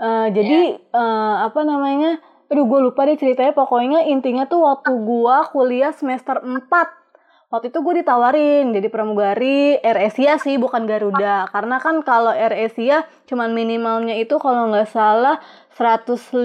Eh, 0.00 0.28
jadi 0.32 0.60
eh, 0.80 1.34
apa 1.44 1.60
namanya? 1.64 2.20
Aduh, 2.48 2.64
gue 2.64 2.80
lupa 2.80 3.04
deh 3.04 3.18
ceritanya. 3.20 3.52
Pokoknya 3.52 4.08
intinya 4.08 4.48
tuh 4.48 4.64
waktu 4.64 4.92
gue 4.92 5.36
kuliah 5.52 5.92
semester 5.92 6.40
4 6.40 7.05
Waktu 7.46 7.70
itu 7.70 7.78
gue 7.78 8.02
ditawarin 8.02 8.74
jadi 8.74 8.90
pramugari 8.90 9.78
Air 9.78 10.10
Asia 10.10 10.34
sih 10.42 10.58
bukan 10.58 10.82
Garuda. 10.82 11.46
Karena 11.54 11.78
kan 11.78 12.02
kalau 12.02 12.34
Air 12.34 12.50
Asia 12.50 13.06
cuman 13.30 13.54
minimalnya 13.54 14.18
itu 14.18 14.34
kalau 14.42 14.66
nggak 14.74 14.90
salah 14.90 15.38
155 15.78 16.42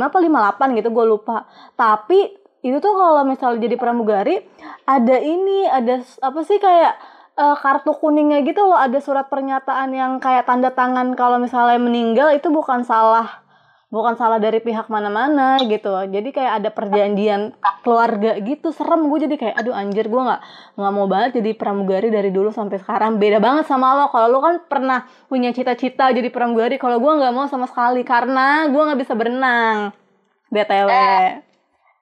apa 0.00 0.16
58 0.16 0.80
gitu 0.80 0.88
gue 0.96 1.04
lupa. 1.04 1.44
Tapi 1.76 2.40
itu 2.64 2.80
tuh 2.80 2.96
kalau 2.96 3.28
misalnya 3.28 3.68
jadi 3.68 3.76
pramugari 3.76 4.40
ada 4.88 5.20
ini 5.20 5.68
ada 5.68 6.00
apa 6.00 6.40
sih 6.40 6.56
kayak 6.56 6.96
eh, 7.36 7.56
kartu 7.60 7.92
kuningnya 7.92 8.40
gitu 8.48 8.64
loh. 8.64 8.80
Ada 8.80 9.04
surat 9.04 9.28
pernyataan 9.28 9.92
yang 9.92 10.24
kayak 10.24 10.48
tanda 10.48 10.72
tangan 10.72 11.12
kalau 11.20 11.36
misalnya 11.36 11.76
meninggal 11.76 12.32
itu 12.32 12.48
bukan 12.48 12.80
salah 12.80 13.43
bukan 13.94 14.18
salah 14.18 14.42
dari 14.42 14.58
pihak 14.58 14.90
mana-mana 14.90 15.54
gitu. 15.62 15.94
Jadi 16.10 16.34
kayak 16.34 16.52
ada 16.58 16.70
perjanjian 16.74 17.54
keluarga 17.86 18.34
gitu 18.42 18.74
serem. 18.74 19.06
Gue 19.06 19.22
jadi 19.22 19.38
kayak 19.38 19.54
aduh 19.54 19.70
anjir 19.70 20.10
gue 20.10 20.18
nggak 20.18 20.40
nggak 20.74 20.92
mau 20.98 21.06
banget 21.06 21.38
jadi 21.38 21.54
pramugari 21.54 22.10
dari 22.10 22.34
dulu 22.34 22.50
sampai 22.50 22.82
sekarang. 22.82 23.22
Beda 23.22 23.38
banget 23.38 23.70
sama 23.70 23.94
lo. 23.94 24.10
Kalau 24.10 24.26
lo 24.34 24.42
kan 24.42 24.58
pernah 24.66 25.06
punya 25.30 25.54
cita-cita 25.54 26.10
jadi 26.10 26.26
pramugari 26.34 26.74
kalau 26.74 26.98
gue 26.98 27.12
nggak 27.14 27.30
mau 27.30 27.46
sama 27.46 27.70
sekali 27.70 28.02
karena 28.02 28.66
gue 28.66 28.82
nggak 28.82 28.98
bisa 28.98 29.14
berenang. 29.14 29.94
Btw 30.50 30.90
Eh. 30.90 31.30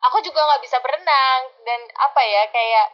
aku 0.00 0.16
juga 0.24 0.40
nggak 0.40 0.62
bisa 0.64 0.80
berenang. 0.80 1.40
Dan 1.60 1.80
apa 1.92 2.20
ya 2.24 2.42
kayak 2.48 2.86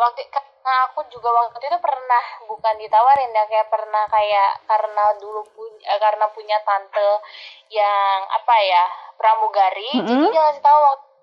waktu 0.00 0.24
karena 0.66 0.90
aku 0.90 1.06
juga 1.14 1.30
waktu 1.30 1.62
itu 1.62 1.78
pernah 1.78 2.24
bukan 2.50 2.74
ditawarin 2.74 3.30
ya 3.30 3.46
kayak 3.46 3.70
pernah 3.70 4.02
kayak 4.10 4.50
karena 4.66 5.14
dulu 5.22 5.46
punya 5.54 5.94
karena 6.02 6.26
punya 6.34 6.58
tante 6.66 7.22
yang 7.70 8.26
apa 8.26 8.54
ya 8.66 8.82
pramugari 9.14 9.94
jadi 10.02 10.10
Mm-mm. 10.10 10.34
dia 10.34 10.42
ngasih 10.42 10.66
tahu 10.66 10.78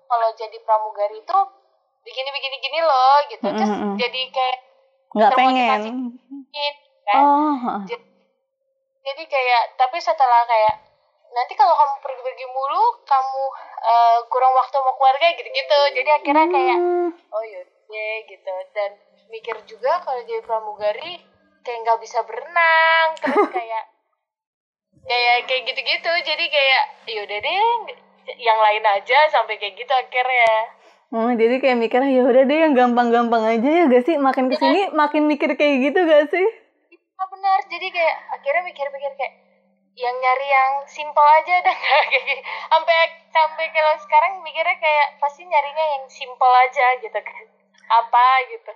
kalau 0.08 0.28
jadi 0.32 0.56
pramugari 0.64 1.20
itu 1.20 1.38
begini 2.08 2.28
begini 2.32 2.56
gini 2.56 2.80
loh 2.88 3.16
gitu 3.28 3.44
terus 3.44 3.68
Mm-mm. 3.68 4.00
jadi 4.00 4.20
kayak 4.32 4.56
nggak 5.12 5.30
pengen 5.36 5.76
kan 7.04 7.20
oh 7.20 7.52
heeh. 7.60 8.00
jadi 9.04 9.22
kayak 9.28 9.62
tapi 9.76 10.00
setelah 10.00 10.48
kayak 10.48 10.80
nanti 11.36 11.52
kalau 11.52 11.76
kamu 11.76 12.00
pergi-pergi 12.00 12.46
mulu 12.48 12.96
kamu 13.04 13.42
eh, 13.92 14.18
kurang 14.32 14.56
waktu 14.56 14.72
sama 14.72 14.96
keluarga 14.96 15.26
gitu-gitu 15.36 15.78
jadi 16.00 16.08
akhirnya 16.16 16.48
kayak 16.48 16.78
Hmm. 16.80 17.12
oh 17.28 17.44
yaudah 17.44 17.73
gitu. 18.26 18.54
Dan 18.74 18.90
mikir 19.30 19.56
juga 19.66 20.02
kalau 20.02 20.20
jadi 20.26 20.42
pramugari 20.42 21.20
kayak 21.64 21.78
nggak 21.84 22.00
bisa 22.02 22.20
berenang 22.26 23.08
terus 23.20 23.48
kayak 23.56 23.84
kayak 25.04 25.36
kayak 25.46 25.62
gitu-gitu. 25.68 26.12
Jadi 26.24 26.44
kayak 26.48 26.84
yaudah 27.10 27.38
deh 27.40 27.58
yang 28.40 28.58
lain 28.58 28.84
aja 28.84 29.18
sampai 29.28 29.60
kayak 29.60 29.76
gitu 29.76 29.92
akhirnya. 29.92 30.54
Oh, 31.14 31.30
jadi 31.30 31.62
kayak 31.62 31.78
mikir 31.78 32.02
ya 32.10 32.26
udah 32.26 32.42
deh 32.42 32.58
yang 32.58 32.74
gampang-gampang 32.74 33.46
aja 33.46 33.68
ya 33.70 33.82
gak 33.86 34.02
sih? 34.02 34.18
Makin 34.18 34.50
ke 34.50 34.58
sini 34.58 34.90
makin 34.90 35.30
mikir 35.30 35.54
kayak 35.54 35.86
gitu 35.86 36.02
gak 36.10 36.26
sih? 36.26 36.46
Ah 37.14 37.26
benar, 37.30 37.62
jadi 37.70 37.86
kayak 37.94 38.16
akhirnya 38.34 38.62
mikir-mikir 38.66 39.12
kayak 39.14 39.34
yang 39.94 40.16
nyari 40.18 40.46
yang 40.50 40.72
simple 40.90 41.28
aja 41.38 41.54
dan 41.66 41.76
kayak 41.78 42.22
gitu. 42.26 42.42
sampai 42.66 42.98
sampai 43.30 43.66
kalau 43.70 43.94
sekarang 44.02 44.42
mikirnya 44.42 44.74
kayak 44.82 45.08
pasti 45.22 45.46
nyarinya 45.46 45.86
yang 45.98 46.04
simple 46.10 46.54
aja 46.66 46.86
gitu 46.98 47.20
kan 47.22 47.44
apa 47.88 48.26
gitu 48.52 48.72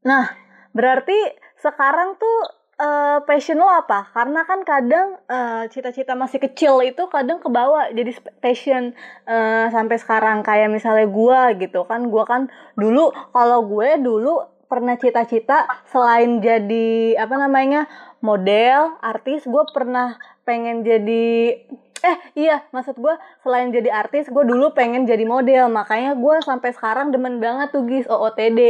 Nah, 0.00 0.32
berarti 0.72 1.16
sekarang 1.60 2.16
tuh 2.16 2.38
eh, 2.80 3.18
passion 3.28 3.60
lo 3.60 3.68
apa? 3.68 4.08
Karena 4.16 4.40
kan 4.48 4.64
kadang 4.64 5.20
eh, 5.28 5.68
cita-cita 5.68 6.16
masih 6.16 6.40
kecil 6.40 6.80
itu 6.80 7.04
kadang 7.12 7.40
kebawa 7.44 7.92
jadi 7.92 8.16
passion 8.40 8.96
eh, 9.28 9.66
sampai 9.68 9.96
sekarang 10.00 10.40
kayak 10.40 10.72
misalnya 10.72 11.04
gua 11.04 11.52
gitu 11.56 11.84
kan. 11.84 12.08
Gua 12.08 12.24
kan 12.24 12.48
dulu 12.80 13.12
kalau 13.36 13.60
gue 13.68 14.00
dulu 14.00 14.40
pernah 14.70 14.94
cita-cita 14.94 15.66
selain 15.90 16.38
jadi 16.38 17.18
apa 17.18 17.34
namanya 17.34 17.90
model, 18.22 18.94
artis, 19.02 19.42
gue 19.42 19.64
pernah 19.74 20.14
pengen 20.46 20.86
jadi 20.86 21.58
eh 22.00 22.16
iya 22.34 22.64
maksud 22.72 22.96
gue 22.96 23.14
selain 23.44 23.68
jadi 23.68 23.90
artis 23.92 24.28
gue 24.28 24.44
dulu 24.44 24.72
pengen 24.72 25.04
jadi 25.04 25.24
model. 25.28 25.68
Makanya 25.68 26.16
gue 26.16 26.36
sampai 26.40 26.70
sekarang 26.72 27.12
demen 27.12 27.38
banget 27.38 27.70
tuh 27.74 27.84
guys 27.84 28.06
OOTD 28.08 28.60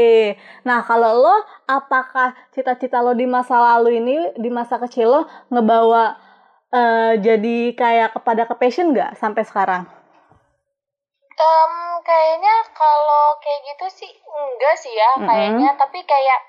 nah 0.66 0.82
kalau 0.82 1.12
lo 1.22 1.36
apakah 1.66 2.34
cita-cita 2.50 2.98
lo 3.00 3.12
di 3.14 3.26
masa 3.26 3.56
lalu 3.58 3.98
ini 4.02 4.16
di 4.38 4.50
masa 4.50 4.76
kecil 4.82 5.08
lo 5.10 5.22
ngebawa 5.52 6.18
eh, 6.74 7.12
jadi 7.18 7.58
kayak 7.74 8.14
kepada 8.18 8.42
ke 8.50 8.54
passion 8.58 8.90
nggak 8.94 9.14
sampai 9.18 9.42
sekarang? 9.46 9.82
Em, 11.40 11.74
kayaknya 12.04 12.54
kalau 12.76 13.24
kayak 13.40 13.60
gitu 13.72 13.86
sih 14.04 14.12
enggak 14.12 14.74
sih 14.76 14.92
ya 14.92 15.10
Mm-mm. 15.16 15.26
kayaknya. 15.28 15.70
Tapi 15.80 15.98
kayak 16.04 16.40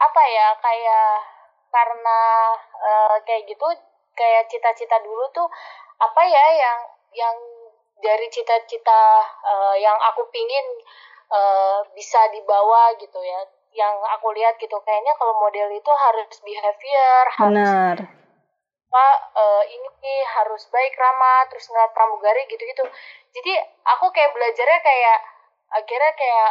apa 0.00 0.22
ya 0.32 0.48
kayak 0.64 1.08
karena 1.70 2.18
eh, 2.88 3.16
kayak 3.28 3.42
gitu 3.46 3.66
kayak 4.16 4.48
cita-cita 4.50 4.96
dulu 5.00 5.24
tuh 5.32 5.48
apa 6.00 6.22
ya 6.24 6.46
yang 6.56 6.80
yang 7.12 7.36
dari 8.00 8.26
cita-cita 8.32 9.04
eh, 9.44 9.74
yang 9.84 9.96
aku 10.12 10.24
pingin 10.32 10.66
eh, 11.28 11.78
bisa 11.92 12.20
dibawa 12.32 12.96
gitu 12.96 13.20
ya 13.20 13.44
yang 13.70 13.94
aku 14.18 14.34
lihat 14.34 14.58
gitu. 14.58 14.74
Kayaknya 14.82 15.14
kalau 15.14 15.36
model 15.38 15.68
itu 15.70 15.92
harus 15.92 16.36
behavior 16.42 17.24
harus 17.38 17.54
benar. 17.54 17.96
apa 18.90 19.06
eh, 19.38 19.64
ini 19.78 20.14
harus 20.26 20.66
baik 20.72 20.96
ramah 20.98 21.46
terus 21.52 21.68
nggak 21.70 21.92
pramugari 21.94 22.48
gitu-gitu. 22.50 22.82
Jadi 23.30 23.52
aku 23.86 24.10
kayak 24.10 24.34
belajarnya 24.34 24.80
kayak 24.82 25.18
akhirnya 25.70 26.12
kayak 26.16 26.50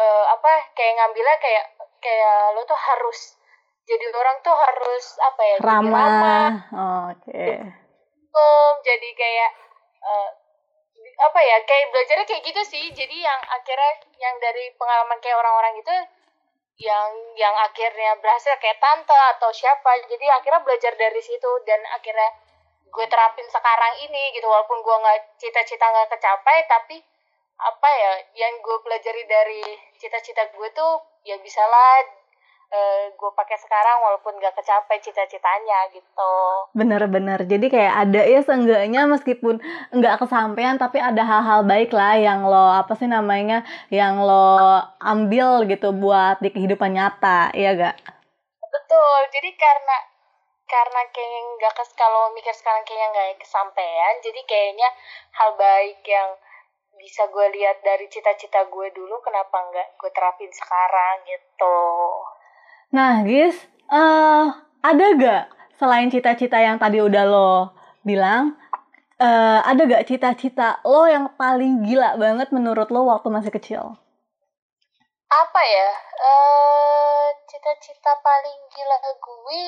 eh, 0.00 0.24
apa 0.32 0.52
kayak 0.74 0.92
ngambilnya 0.98 1.36
kayak 1.38 1.64
kayak 2.00 2.56
lo 2.56 2.64
tuh 2.66 2.80
harus 2.80 3.36
jadi 3.84 4.06
orang 4.14 4.38
tuh 4.42 4.56
harus 4.56 5.04
apa 5.20 5.42
ya 5.44 5.56
ramah. 5.60 6.50
Oke 7.14 7.46
hukum 8.30 8.72
jadi 8.86 9.08
kayak 9.18 9.50
eh, 10.06 10.30
apa 11.20 11.40
ya 11.42 11.56
kayak 11.66 11.86
belajarnya 11.90 12.26
kayak 12.30 12.42
gitu 12.46 12.62
sih. 12.64 12.84
Jadi 12.94 13.16
yang 13.20 13.40
akhirnya 13.50 13.92
yang 14.22 14.34
dari 14.38 14.70
pengalaman 14.78 15.18
kayak 15.18 15.36
orang-orang 15.36 15.74
itu 15.82 15.94
yang 16.80 17.10
yang 17.36 17.52
akhirnya 17.60 18.16
berhasil 18.22 18.54
kayak 18.62 18.78
tante 18.78 19.18
atau 19.36 19.50
siapa. 19.52 19.90
Jadi 20.06 20.26
akhirnya 20.30 20.62
belajar 20.64 20.94
dari 20.96 21.20
situ 21.20 21.50
dan 21.66 21.82
akhirnya 21.92 22.30
gue 22.90 23.06
terapin 23.10 23.46
sekarang 23.50 23.94
ini 24.00 24.32
gitu. 24.38 24.46
Walaupun 24.46 24.80
gue 24.80 24.96
nggak 25.02 25.20
cita-cita 25.36 25.84
nggak 25.90 26.08
kecapai 26.16 26.58
tapi 26.70 26.96
apa 27.60 27.88
ya 27.92 28.12
yang 28.40 28.54
gue 28.64 28.76
pelajari 28.80 29.28
dari 29.28 29.60
cita-cita 30.00 30.48
gue 30.48 30.68
tuh 30.72 31.04
ya 31.28 31.36
bisalah 31.44 32.19
eh, 32.70 33.10
gue 33.14 33.30
pakai 33.34 33.58
sekarang 33.58 33.98
walaupun 34.06 34.38
nggak 34.38 34.54
kecapai 34.54 35.02
cita-citanya 35.02 35.90
gitu 35.90 36.32
Bener-bener. 36.70 37.42
Jadi 37.42 37.66
kayak 37.66 37.94
ada 38.06 38.22
ya 38.22 38.40
seenggaknya 38.46 39.10
meskipun 39.10 39.58
nggak 39.90 40.22
kesampaian 40.22 40.78
tapi 40.78 41.02
ada 41.02 41.22
hal-hal 41.26 41.66
baik 41.66 41.90
lah 41.90 42.14
yang 42.14 42.46
lo 42.46 42.70
apa 42.70 42.94
sih 42.94 43.10
namanya 43.10 43.66
yang 43.90 44.22
lo 44.22 44.58
ambil 45.02 45.66
gitu 45.66 45.90
buat 45.90 46.38
di 46.38 46.54
kehidupan 46.54 46.94
nyata, 46.94 47.50
iya 47.58 47.74
gak? 47.74 47.96
Betul, 48.70 49.18
jadi 49.34 49.50
karena 49.58 49.96
karena 50.70 51.00
kayaknya 51.10 51.40
nggak 51.58 51.74
kes 51.82 51.90
kalau 51.98 52.30
mikir 52.30 52.54
sekarang 52.54 52.86
kayaknya 52.86 53.10
nggak 53.10 53.42
kesampaian 53.42 54.14
jadi 54.22 54.40
kayaknya 54.46 54.88
hal 55.34 55.58
baik 55.58 55.98
yang 56.06 56.30
bisa 56.94 57.26
gue 57.26 57.46
lihat 57.58 57.82
dari 57.82 58.06
cita-cita 58.06 58.70
gue 58.70 58.88
dulu 58.94 59.18
kenapa 59.18 59.56
nggak 59.66 59.98
gue 59.98 60.10
terapin 60.14 60.52
sekarang 60.54 61.26
gitu 61.26 61.78
Nah, 62.90 63.22
Gis, 63.22 63.56
eh 63.90 64.46
ada 64.82 65.04
gak 65.14 65.42
selain 65.78 66.10
cita-cita 66.10 66.58
yang 66.58 66.76
tadi 66.82 66.98
udah 66.98 67.24
lo 67.26 67.50
bilang, 68.02 68.58
eh 69.22 69.60
ada 69.70 69.80
gak 69.86 70.06
cita-cita 70.10 70.82
lo 70.82 71.06
yang 71.06 71.30
paling 71.38 71.86
gila 71.86 72.18
banget 72.18 72.48
menurut 72.56 72.88
lo 72.94 73.06
waktu 73.10 73.28
masih 73.30 73.52
kecil? 73.54 73.84
apa 75.30 75.62
ya 75.62 75.90
eh 76.26 77.26
cita-cita 77.46 78.12
paling 78.18 78.58
gila 78.74 78.96
gue 79.14 79.64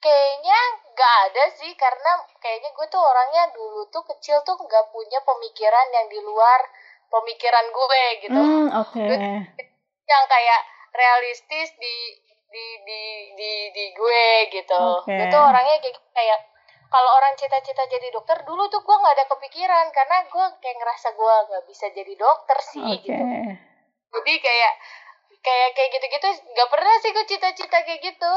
kayaknya 0.00 0.58
nggak 0.92 1.14
ada 1.28 1.44
sih 1.52 1.72
karena 1.76 2.24
kayaknya 2.40 2.72
gue 2.72 2.86
tuh 2.88 3.00
orangnya 3.00 3.52
dulu 3.52 3.84
tuh 3.92 4.04
kecil 4.08 4.40
tuh 4.48 4.56
nggak 4.56 4.88
punya 4.88 5.20
pemikiran 5.20 5.86
yang 5.92 6.06
di 6.08 6.20
luar 6.24 6.60
pemikiran 7.12 7.66
gue 7.68 8.02
gitu 8.24 8.40
Hmm, 8.40 8.66
oke. 8.72 9.08
yang 10.04 10.24
kayak 10.32 10.60
realistis 10.94 11.74
di 11.76 11.96
di 12.54 12.66
di 12.86 13.02
di 13.34 13.52
di 13.74 13.84
gue 13.90 14.26
gitu 14.54 15.02
Oke. 15.02 15.10
gue 15.10 15.26
tuh 15.26 15.42
orangnya 15.42 15.76
kayak 15.82 15.98
kayak 16.14 16.40
kalau 16.86 17.10
orang 17.18 17.34
cita-cita 17.34 17.82
jadi 17.90 18.14
dokter 18.14 18.46
dulu 18.46 18.70
tuh 18.70 18.78
gue 18.86 18.94
nggak 18.94 19.14
ada 19.18 19.26
kepikiran 19.26 19.86
karena 19.90 20.22
gue 20.30 20.46
kayak 20.62 20.76
ngerasa 20.78 21.08
gue 21.18 21.34
nggak 21.50 21.64
bisa 21.66 21.86
jadi 21.90 22.14
dokter 22.14 22.58
sih 22.62 22.86
Oke. 22.86 23.02
gitu 23.02 23.24
jadi 24.14 24.34
kayak 24.38 24.74
kayak 25.42 25.68
kayak 25.74 25.90
gitu-gitu 25.98 26.28
nggak 26.54 26.68
pernah 26.70 26.94
sih 27.02 27.10
gue 27.10 27.24
cita-cita 27.26 27.78
kayak 27.82 28.00
gitu 28.00 28.32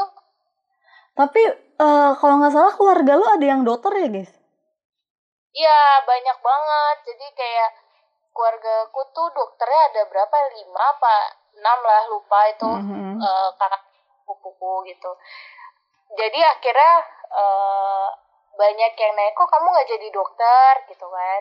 Tapi 1.18 1.42
eh 1.82 2.12
kalau 2.22 2.34
nggak 2.38 2.54
salah 2.54 2.74
keluarga 2.78 3.18
lo 3.18 3.26
ada 3.26 3.42
yang 3.42 3.66
dokter 3.66 3.90
ya, 3.90 4.06
guys? 4.06 4.30
Iya 5.50 5.78
banyak 6.06 6.38
banget 6.38 6.96
jadi 7.10 7.26
kayak 7.34 7.70
keluargaku 8.30 9.02
tuh 9.10 9.26
dokternya 9.34 9.82
ada 9.90 10.02
berapa 10.06 10.36
lima 10.54 10.82
apa 10.94 11.16
enam 11.58 11.78
lah 11.82 12.02
lupa 12.08 12.40
itu 12.48 12.70
Mhm. 12.70 13.18
eh, 13.18 13.48
kakak 13.58 13.82
pupuku 14.26 14.72
gitu. 14.94 15.10
Jadi 16.18 16.40
akhirnya 16.40 16.92
eh, 17.28 18.08
banyak 18.58 18.92
yang 18.98 19.12
nanya 19.14 19.32
kok 19.36 19.48
kamu 19.52 19.66
nggak 19.70 19.88
jadi 19.92 20.08
dokter? 20.10 20.72
gitu 20.88 21.06
kan. 21.06 21.40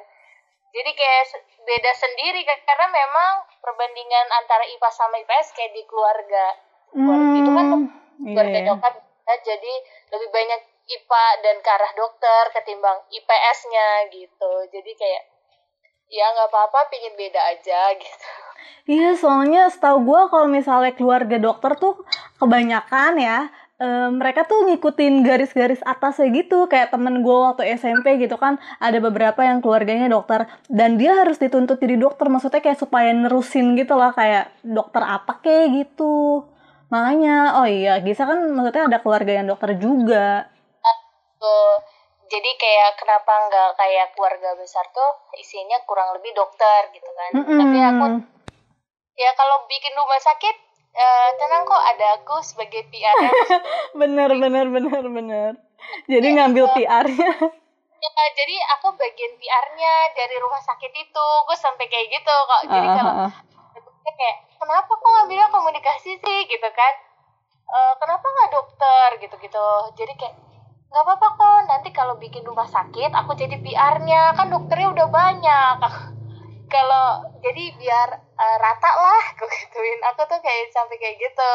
Jadi 0.76 0.92
kayak 0.94 1.24
beda 1.64 1.92
sendiri 1.96 2.44
karena 2.46 2.88
memang 2.92 3.32
perbandingan 3.64 4.28
antara 4.36 4.68
IPA 4.68 4.90
sama 4.92 5.16
IPS 5.24 5.56
kayak 5.56 5.74
di 5.74 5.84
keluarga. 5.88 6.46
Keluarga 6.92 7.34
itu 7.40 7.52
kan 7.56 7.66
Hmm, 7.72 7.88
keluarga 8.36 8.60
iya. 8.60 8.68
nyokap 8.68 8.94
ya, 9.00 9.34
jadi 9.44 9.74
lebih 10.14 10.30
banyak 10.32 10.62
IPA 10.88 11.26
dan 11.44 11.56
ke 11.64 11.70
arah 11.72 11.92
dokter 11.96 12.44
ketimbang 12.56 13.00
IPS-nya 13.10 13.88
gitu. 14.12 14.52
Jadi 14.72 14.92
kayak 14.96 15.24
ya 16.08 16.26
nggak 16.32 16.48
apa-apa 16.52 16.88
pingin 16.88 17.16
beda 17.20 17.42
aja 17.52 17.92
gitu 18.04 18.30
Iya, 18.88 19.20
soalnya 19.20 19.68
setahu 19.68 20.08
gue 20.08 20.22
kalau 20.32 20.48
misalnya 20.48 20.96
keluarga 20.96 21.36
dokter 21.36 21.76
tuh 21.76 22.08
kebanyakan 22.40 23.20
ya, 23.20 23.52
eh, 23.78 24.10
mereka 24.10 24.48
tuh 24.48 24.64
ngikutin 24.68 25.28
garis-garis 25.28 25.84
atasnya 25.84 26.32
gitu. 26.32 26.72
Kayak 26.72 26.96
temen 26.96 27.20
gue 27.20 27.38
waktu 27.38 27.68
SMP 27.76 28.16
gitu 28.22 28.40
kan, 28.40 28.58
ada 28.80 28.98
beberapa 29.04 29.44
yang 29.44 29.60
keluarganya 29.60 30.08
dokter. 30.08 30.48
Dan 30.72 30.96
dia 30.96 31.20
harus 31.20 31.36
dituntut 31.36 31.78
jadi 31.84 32.00
dokter, 32.00 32.32
maksudnya 32.32 32.64
kayak 32.64 32.80
supaya 32.80 33.12
nerusin 33.12 33.76
gitu 33.76 34.00
lah, 34.00 34.16
kayak 34.16 34.56
dokter 34.64 35.04
apa 35.04 35.44
kayak 35.44 35.68
gitu. 35.84 36.48
Makanya, 36.88 37.60
oh 37.60 37.68
iya, 37.68 38.00
Gisa 38.00 38.24
kan 38.24 38.40
maksudnya 38.56 38.88
ada 38.88 39.00
keluarga 39.04 39.32
yang 39.36 39.52
dokter 39.52 39.76
juga. 39.76 40.48
Tuh, 41.38 41.76
jadi 42.28 42.50
kayak 42.60 42.92
kenapa 43.00 43.32
nggak 43.48 43.70
kayak 43.80 44.08
keluarga 44.16 44.52
besar 44.60 44.84
tuh 44.92 45.32
isinya 45.40 45.80
kurang 45.88 46.12
lebih 46.20 46.36
dokter 46.36 46.92
gitu 46.92 47.08
kan 47.16 47.32
tapi 47.40 47.78
aku. 47.80 48.06
Ya 49.18 49.34
kalau 49.34 49.66
bikin 49.66 49.94
rumah 49.98 50.22
sakit 50.22 50.56
eh, 50.94 51.30
tenang 51.42 51.66
kok 51.66 51.82
ada 51.82 52.22
aku 52.22 52.38
sebagai 52.46 52.86
PR 52.94 53.18
bener, 54.02 54.30
bener, 54.38 54.66
bener, 54.70 55.04
bener. 55.10 55.52
Jadi 56.10 56.28
ngambil 56.34 56.66
PR-nya. 56.74 57.32
ya 58.04 58.24
jadi 58.34 58.56
aku 58.78 58.94
bagian 58.98 59.34
PR-nya 59.38 59.94
dari 60.18 60.36
rumah 60.42 60.62
sakit 60.62 60.92
itu. 60.94 61.28
Gue 61.46 61.58
sampai 61.58 61.86
kayak 61.86 62.08
gitu 62.12 62.34
kok. 62.34 62.62
Jadi 62.66 62.88
kalau 62.98 63.14
ah, 63.14 63.30
ah. 63.30 63.34
Dia 63.78 64.14
kayak 64.18 64.38
kenapa 64.58 64.90
kok 64.90 65.10
ngambilnya 65.10 65.48
komunikasi 65.54 66.18
sih? 66.18 66.40
Gitu 66.50 66.70
kan. 66.74 66.94
Eh, 67.68 67.94
kenapa 68.02 68.26
nggak 68.26 68.52
dokter? 68.58 69.08
Gitu 69.22 69.36
gitu 69.38 69.68
jadi 69.98 70.14
kayak 70.18 70.36
nggak 70.88 71.04
apa-apa 71.04 71.28
kok 71.36 71.60
nanti 71.68 71.90
kalau 71.92 72.16
bikin 72.16 72.48
rumah 72.48 72.64
sakit 72.64 73.12
aku 73.12 73.36
jadi 73.36 73.60
PR-nya 73.60 74.32
kan 74.40 74.48
dokternya 74.48 74.88
udah 74.96 75.08
banyak 75.12 75.78
kalau 76.68 77.06
jadi 77.40 77.64
biar 77.76 78.10
eh, 78.20 78.58
rata 78.60 78.92
lah 78.94 79.24
gue 79.38 79.50
gituin. 79.50 80.00
Aku 80.14 80.22
tuh 80.28 80.40
kayak 80.40 80.70
sampai 80.72 80.98
kayak 81.00 81.18
gitu. 81.18 81.54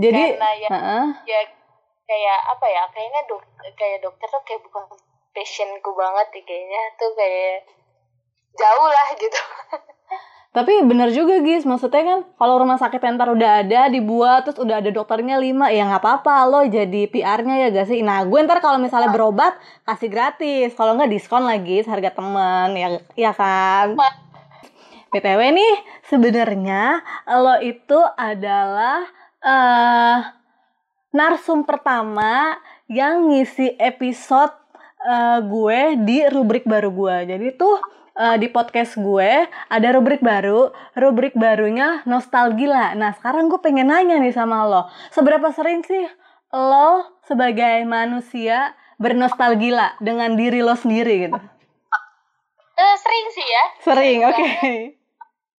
Jadi, 0.00 0.22
Karena 0.34 0.50
ya- 0.56 0.72
ah, 0.72 0.80
ah. 0.80 1.06
ya 1.28 1.40
kayak 2.08 2.40
apa 2.48 2.66
ya 2.68 2.82
kayaknya 2.90 3.20
dok 3.28 3.42
kayak 3.76 4.02
dokter 4.02 4.28
tuh 4.28 4.42
kayak 4.42 4.60
bukan 4.64 4.84
passionku 5.32 5.90
banget 5.94 6.26
nih 6.34 6.44
kayaknya. 6.44 6.82
Tuh 6.96 7.10
kayak 7.14 7.56
jauh 8.52 8.88
lah 8.88 9.08
gitu 9.16 9.40
Tapi 10.52 10.84
bener 10.84 11.08
juga 11.16 11.40
Gis, 11.40 11.64
maksudnya 11.64 12.04
kan 12.04 12.18
kalau 12.36 12.60
rumah 12.60 12.76
sakit 12.76 13.00
yang 13.00 13.16
ntar 13.16 13.32
udah 13.32 13.64
ada, 13.64 13.88
dibuat, 13.88 14.44
terus 14.44 14.60
udah 14.60 14.84
ada 14.84 14.92
dokternya 14.92 15.40
5, 15.40 15.72
ya 15.72 15.88
nggak 15.88 16.04
apa-apa 16.04 16.44
lo 16.44 16.60
jadi 16.68 17.08
PR-nya 17.08 17.56
ya 17.56 17.68
gak 17.72 17.88
sih? 17.88 18.04
Nah 18.04 18.20
gue 18.28 18.36
ntar 18.44 18.60
kalau 18.60 18.76
misalnya 18.76 19.08
berobat, 19.08 19.56
kasih 19.88 20.12
gratis, 20.12 20.76
kalau 20.76 20.92
nggak 21.00 21.08
diskon 21.08 21.48
lagi 21.48 21.80
harga 21.88 22.12
temen, 22.12 22.68
ya, 22.76 22.88
ya 23.16 23.32
kan? 23.32 23.96
BTW 25.08 25.40
nih, 25.56 25.74
sebenarnya 26.12 27.00
lo 27.32 27.56
itu 27.64 28.00
adalah 28.20 29.08
eh 29.40 30.18
narsum 31.16 31.64
pertama 31.64 32.60
yang 32.92 33.32
ngisi 33.32 33.72
episode 33.80 34.52
eh, 35.00 35.40
gue 35.40 35.80
di 36.04 36.28
rubrik 36.28 36.68
baru 36.68 36.92
gue. 36.92 37.16
Jadi 37.24 37.56
tuh 37.56 38.01
eh, 38.16 38.36
di 38.40 38.48
podcast 38.52 38.96
gue 38.98 39.48
ada 39.48 39.88
rubrik 39.94 40.20
baru, 40.20 40.72
rubrik 40.96 41.34
barunya 41.36 42.04
nostalgila. 42.04 42.92
Nah 42.96 43.16
sekarang 43.16 43.48
gue 43.48 43.60
pengen 43.60 43.88
nanya 43.88 44.20
nih 44.20 44.34
sama 44.34 44.64
lo, 44.68 44.88
seberapa 45.12 45.48
sering 45.52 45.84
sih 45.84 46.04
lo 46.52 47.20
sebagai 47.24 47.84
manusia 47.88 48.76
bernostalgila 49.00 49.96
dengan 49.98 50.36
diri 50.36 50.60
lo 50.60 50.76
sendiri 50.76 51.28
gitu? 51.28 51.38
Eh, 52.72 52.96
sering 52.98 53.26
sih 53.30 53.46
ya 53.46 53.64
Sering, 53.84 54.18
oke. 54.26 54.36
banget. 54.36 54.96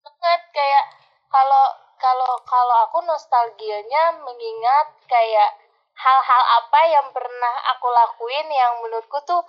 banget 0.03 0.41
kayak 0.51 0.85
kalau 1.29 1.65
kalau 1.97 2.31
kalau 2.43 2.75
aku 2.89 2.99
nostalgianya 3.07 4.19
mengingat 4.21 4.87
kayak 5.07 5.55
hal-hal 5.93 6.43
apa 6.59 6.79
yang 6.89 7.07
pernah 7.15 7.55
aku 7.75 7.87
lakuin 7.87 8.47
yang 8.51 8.81
menurutku 8.83 9.19
tuh 9.23 9.39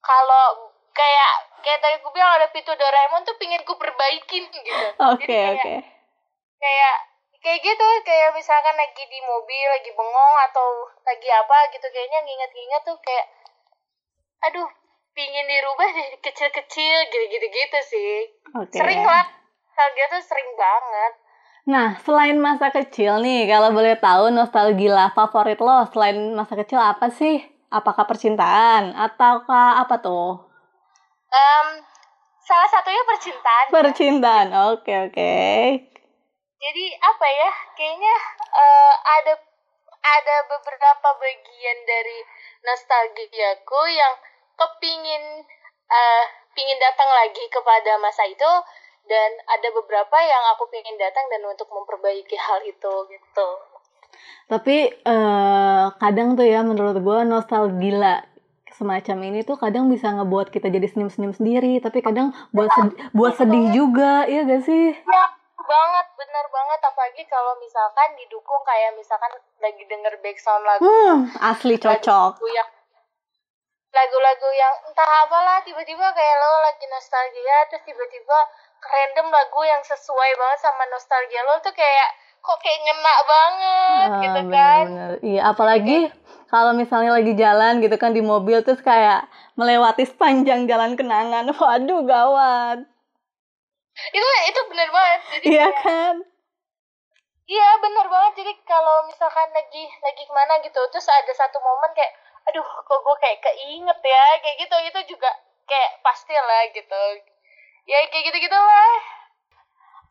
kalau 0.00 0.71
kayak 0.92 1.32
kayak 1.64 1.80
tadi 1.80 1.96
aku 2.00 2.10
bilang 2.12 2.36
ada 2.36 2.48
pintu 2.52 2.72
Doraemon 2.72 3.24
tuh 3.24 3.36
pingin 3.40 3.62
ku 3.64 3.74
perbaikin 3.76 4.44
gitu 4.48 4.86
Oke, 5.12 5.38
oke. 5.56 5.74
kayak 6.62 6.94
kayak 7.42 7.58
gitu 7.58 7.86
kayak 8.06 8.30
misalkan 8.38 8.76
lagi 8.78 9.02
di 9.10 9.18
mobil 9.26 9.66
lagi 9.66 9.90
bengong 9.90 10.36
atau 10.50 10.66
lagi 11.02 11.28
apa 11.32 11.56
gitu 11.74 11.86
kayaknya 11.90 12.20
nginget-nginget 12.22 12.82
tuh 12.86 12.96
kayak 13.02 13.26
aduh 14.46 14.68
pingin 15.12 15.46
dirubah 15.50 15.88
dari 15.90 16.18
kecil-kecil 16.22 16.96
gitu-gitu 17.10 17.46
gitu 17.50 17.78
sih 17.82 18.14
Oke. 18.54 18.78
sering 18.78 19.02
lah 19.02 19.26
nostalgia 19.66 20.06
tuh 20.12 20.22
sering 20.22 20.50
banget 20.54 21.12
Nah, 21.62 21.94
selain 22.02 22.42
masa 22.42 22.74
kecil 22.74 23.22
nih, 23.22 23.46
kalau 23.46 23.70
boleh 23.70 23.94
tahu 23.94 24.34
nostalgia 24.34 25.14
favorit 25.14 25.62
lo 25.62 25.86
selain 25.94 26.34
masa 26.34 26.58
kecil 26.58 26.82
apa 26.82 27.06
sih? 27.14 27.38
Apakah 27.70 28.02
percintaan 28.02 28.90
ataukah 28.98 29.78
apa 29.78 30.02
tuh? 30.02 30.51
Em, 31.32 31.68
salah 32.44 32.68
satunya 32.68 33.02
percintaan 33.08 33.66
Percintaan. 33.72 34.48
Oke, 34.76 34.92
oke. 35.08 35.32
jadi 36.62 36.84
apa 36.94 37.26
ya 37.26 37.50
kayaknya 37.74 38.14
eh, 38.54 38.94
ada 39.18 39.34
ada 40.02 40.36
beberapa 40.46 41.08
bagian 41.18 41.78
dari 41.88 42.18
nostalgiaku 42.62 43.82
yang 43.90 44.14
kepingin 44.54 45.24
eh 45.90 46.24
pingin 46.54 46.78
datang 46.78 47.08
lagi 47.10 47.44
kepada 47.48 47.98
masa 47.98 48.28
itu 48.28 48.52
dan 49.08 49.30
ada 49.50 49.68
beberapa 49.74 50.16
yang 50.22 50.44
aku 50.54 50.70
pingin 50.70 50.94
datang 51.00 51.26
dan 51.32 51.42
untuk 51.48 51.66
memperbaiki 51.72 52.36
hal 52.38 52.62
itu 52.62 52.92
gitu 53.10 53.48
Tapi 54.46 54.76
eh, 54.92 55.84
kadang 55.98 56.36
tuh 56.38 56.46
ya 56.46 56.60
menurut 56.62 57.00
gue 57.00 57.18
nostalgia 57.26 58.22
semacam 58.82 59.16
ini 59.22 59.46
tuh 59.46 59.54
kadang 59.54 59.86
bisa 59.86 60.10
ngebuat 60.10 60.50
kita 60.50 60.66
jadi 60.66 60.90
senyum-senyum 60.90 61.30
sendiri, 61.32 61.78
tapi 61.78 62.02
kadang 62.02 62.34
buat 62.50 62.66
sedih, 62.74 62.98
buat 63.14 63.38
sedih 63.38 63.70
juga, 63.70 64.26
iya 64.26 64.42
gak 64.42 64.66
sih? 64.66 64.90
ya 64.90 65.24
banget 65.62 66.06
bener 66.18 66.46
banget 66.50 66.80
apalagi 66.82 67.22
kalau 67.30 67.54
misalkan 67.56 68.18
didukung 68.18 68.60
kayak 68.66 68.98
misalkan 68.98 69.30
lagi 69.56 69.82
denger 69.86 70.18
background 70.18 70.66
lagu 70.66 70.82
Hmm, 70.82 71.18
asli 71.38 71.78
cocok. 71.78 72.34
lagu 72.34 72.48
yang 72.50 72.68
lagu-lagu 73.92 74.48
yang 74.52 74.74
entah 74.88 75.10
apalah 75.22 75.62
tiba-tiba 75.62 76.02
kayak 76.02 76.36
lo 76.36 76.50
lagi 76.64 76.84
nostalgia 76.88 77.56
terus 77.68 77.84
tiba-tiba 77.84 78.38
random 78.82 79.28
lagu 79.30 79.60
yang 79.62 79.84
sesuai 79.84 80.30
banget 80.34 80.58
sama 80.58 80.82
nostalgia 80.90 81.40
lo 81.44 81.60
tuh 81.60 81.70
kayak 81.70 82.08
kok 82.42 82.58
kayak 82.58 82.78
ngena 82.80 83.14
banget 83.24 84.08
Ah, 84.08 84.20
gitu 84.20 84.40
kan 84.44 84.44
bener-bener. 84.44 85.10
Iya, 85.22 85.40
apalagi 85.46 85.98
kalau 86.46 86.72
misalnya 86.72 87.12
lagi 87.12 87.32
jalan 87.32 87.78
gitu 87.78 87.94
kan 87.94 88.10
di 88.10 88.20
mobil 88.20 88.60
terus 88.60 88.80
kayak 88.80 89.24
melewati 89.54 90.02
sepanjang 90.02 90.66
jalan 90.66 90.92
kenangan. 90.92 91.46
Waduh, 91.54 92.02
gawat. 92.02 92.78
itu 93.92 94.24
itu 94.48 94.60
bener 94.66 94.88
banget 94.88 95.20
jadi 95.30 95.44
Iya 95.46 95.66
kayak- 95.68 95.80
kan? 95.80 96.16
Iya 97.44 97.68
bener 97.78 98.06
banget 98.06 98.32
jadi 98.36 98.52
kalau 98.64 99.04
misalkan 99.04 99.48
lagi 99.50 99.84
lagi 100.00 100.22
ke 100.22 100.32
mana 100.32 100.54
gitu 100.60 100.80
terus 100.88 101.04
ada 101.04 101.32
satu 101.32 101.58
momen 101.58 101.92
kayak 101.92 102.10
aduh 102.42 102.64
kok 102.64 102.98
gue 102.98 103.16
kayak 103.18 103.38
keinget 103.40 103.98
ya 104.00 104.24
kayak 104.40 104.56
gitu 104.58 104.76
itu 104.82 105.00
juga 105.08 105.28
kayak 105.62 106.00
pasti 106.00 106.32
lah 106.32 106.62
gitu 106.72 107.02
ya 107.84 107.98
kayak 108.08 108.24
gitu 108.26 108.38
gitu 108.40 108.56
lah 108.56 108.92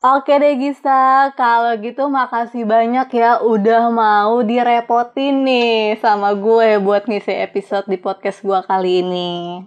Oke 0.01 0.33
deh 0.41 0.57
Gisa, 0.57 1.29
kalau 1.37 1.77
gitu 1.77 2.09
makasih 2.09 2.65
banyak 2.65 3.05
ya 3.13 3.37
udah 3.37 3.93
mau 3.93 4.41
direpotin 4.41 5.45
nih 5.45 5.93
sama 6.01 6.33
gue 6.33 6.81
buat 6.81 7.05
ngisi 7.05 7.29
episode 7.45 7.85
di 7.85 8.01
podcast 8.01 8.41
gue 8.41 8.57
kali 8.65 9.05
ini. 9.05 9.61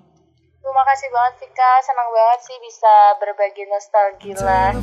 terima 0.58 0.82
kasih 0.90 1.06
banget 1.14 1.34
Vika 1.38 1.70
senang 1.86 2.10
banget 2.10 2.50
sih 2.50 2.58
bisa 2.66 2.94
berbagi 3.22 3.62
nostalgia 3.70 4.34
lah 4.42 4.74
it. 4.74 4.82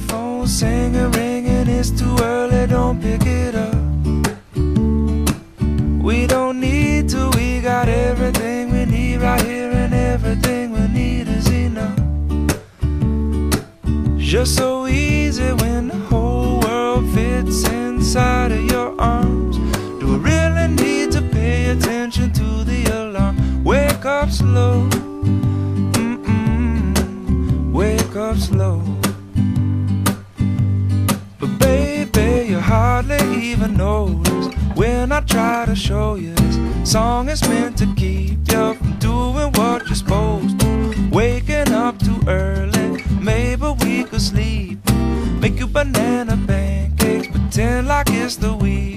We 6.00 6.32
don't 6.32 6.64
need 6.64 7.12
to, 7.12 7.28
we 7.36 7.60
got 7.60 7.92
everything 7.92 8.01
Just 14.32 14.56
so 14.56 14.88
easy 14.88 15.52
when 15.56 15.90
the 15.90 15.98
whole 15.98 16.62
world 16.62 17.06
fits 17.14 17.68
inside 17.68 18.54
of 18.54 18.64
your 18.64 18.96
arms. 18.98 19.58
Do 20.00 20.16
I 20.16 20.20
really 20.20 20.68
need 20.74 21.12
to 21.12 21.22
pay 21.22 21.72
attention 21.72 22.32
to 22.32 22.64
the 22.64 22.86
alarm? 22.86 23.62
Wake 23.66 24.06
up 24.06 24.32
slow, 24.32 24.88
wake 27.74 28.16
up 28.16 28.38
slow. 28.38 28.82
But 31.38 31.60
baby, 31.60 32.52
you 32.52 32.60
hardly 32.62 33.20
even 33.36 33.76
notice 33.76 34.48
when 34.76 35.12
I 35.12 35.20
try 35.20 35.66
to 35.66 35.76
show 35.76 36.16
you 36.16 36.34
this 36.36 36.90
song 36.90 37.28
is 37.28 37.42
meant 37.50 37.71
we 44.22 44.78
could 44.78 44.86
sleep. 44.86 44.92
Make 45.40 45.60
you 45.60 45.68
banana 45.68 46.38
pancakes, 46.48 47.28
pretend 47.28 47.88
like 47.88 48.10
it's 48.10 48.36
the 48.36 48.54
weekend. 48.54 48.91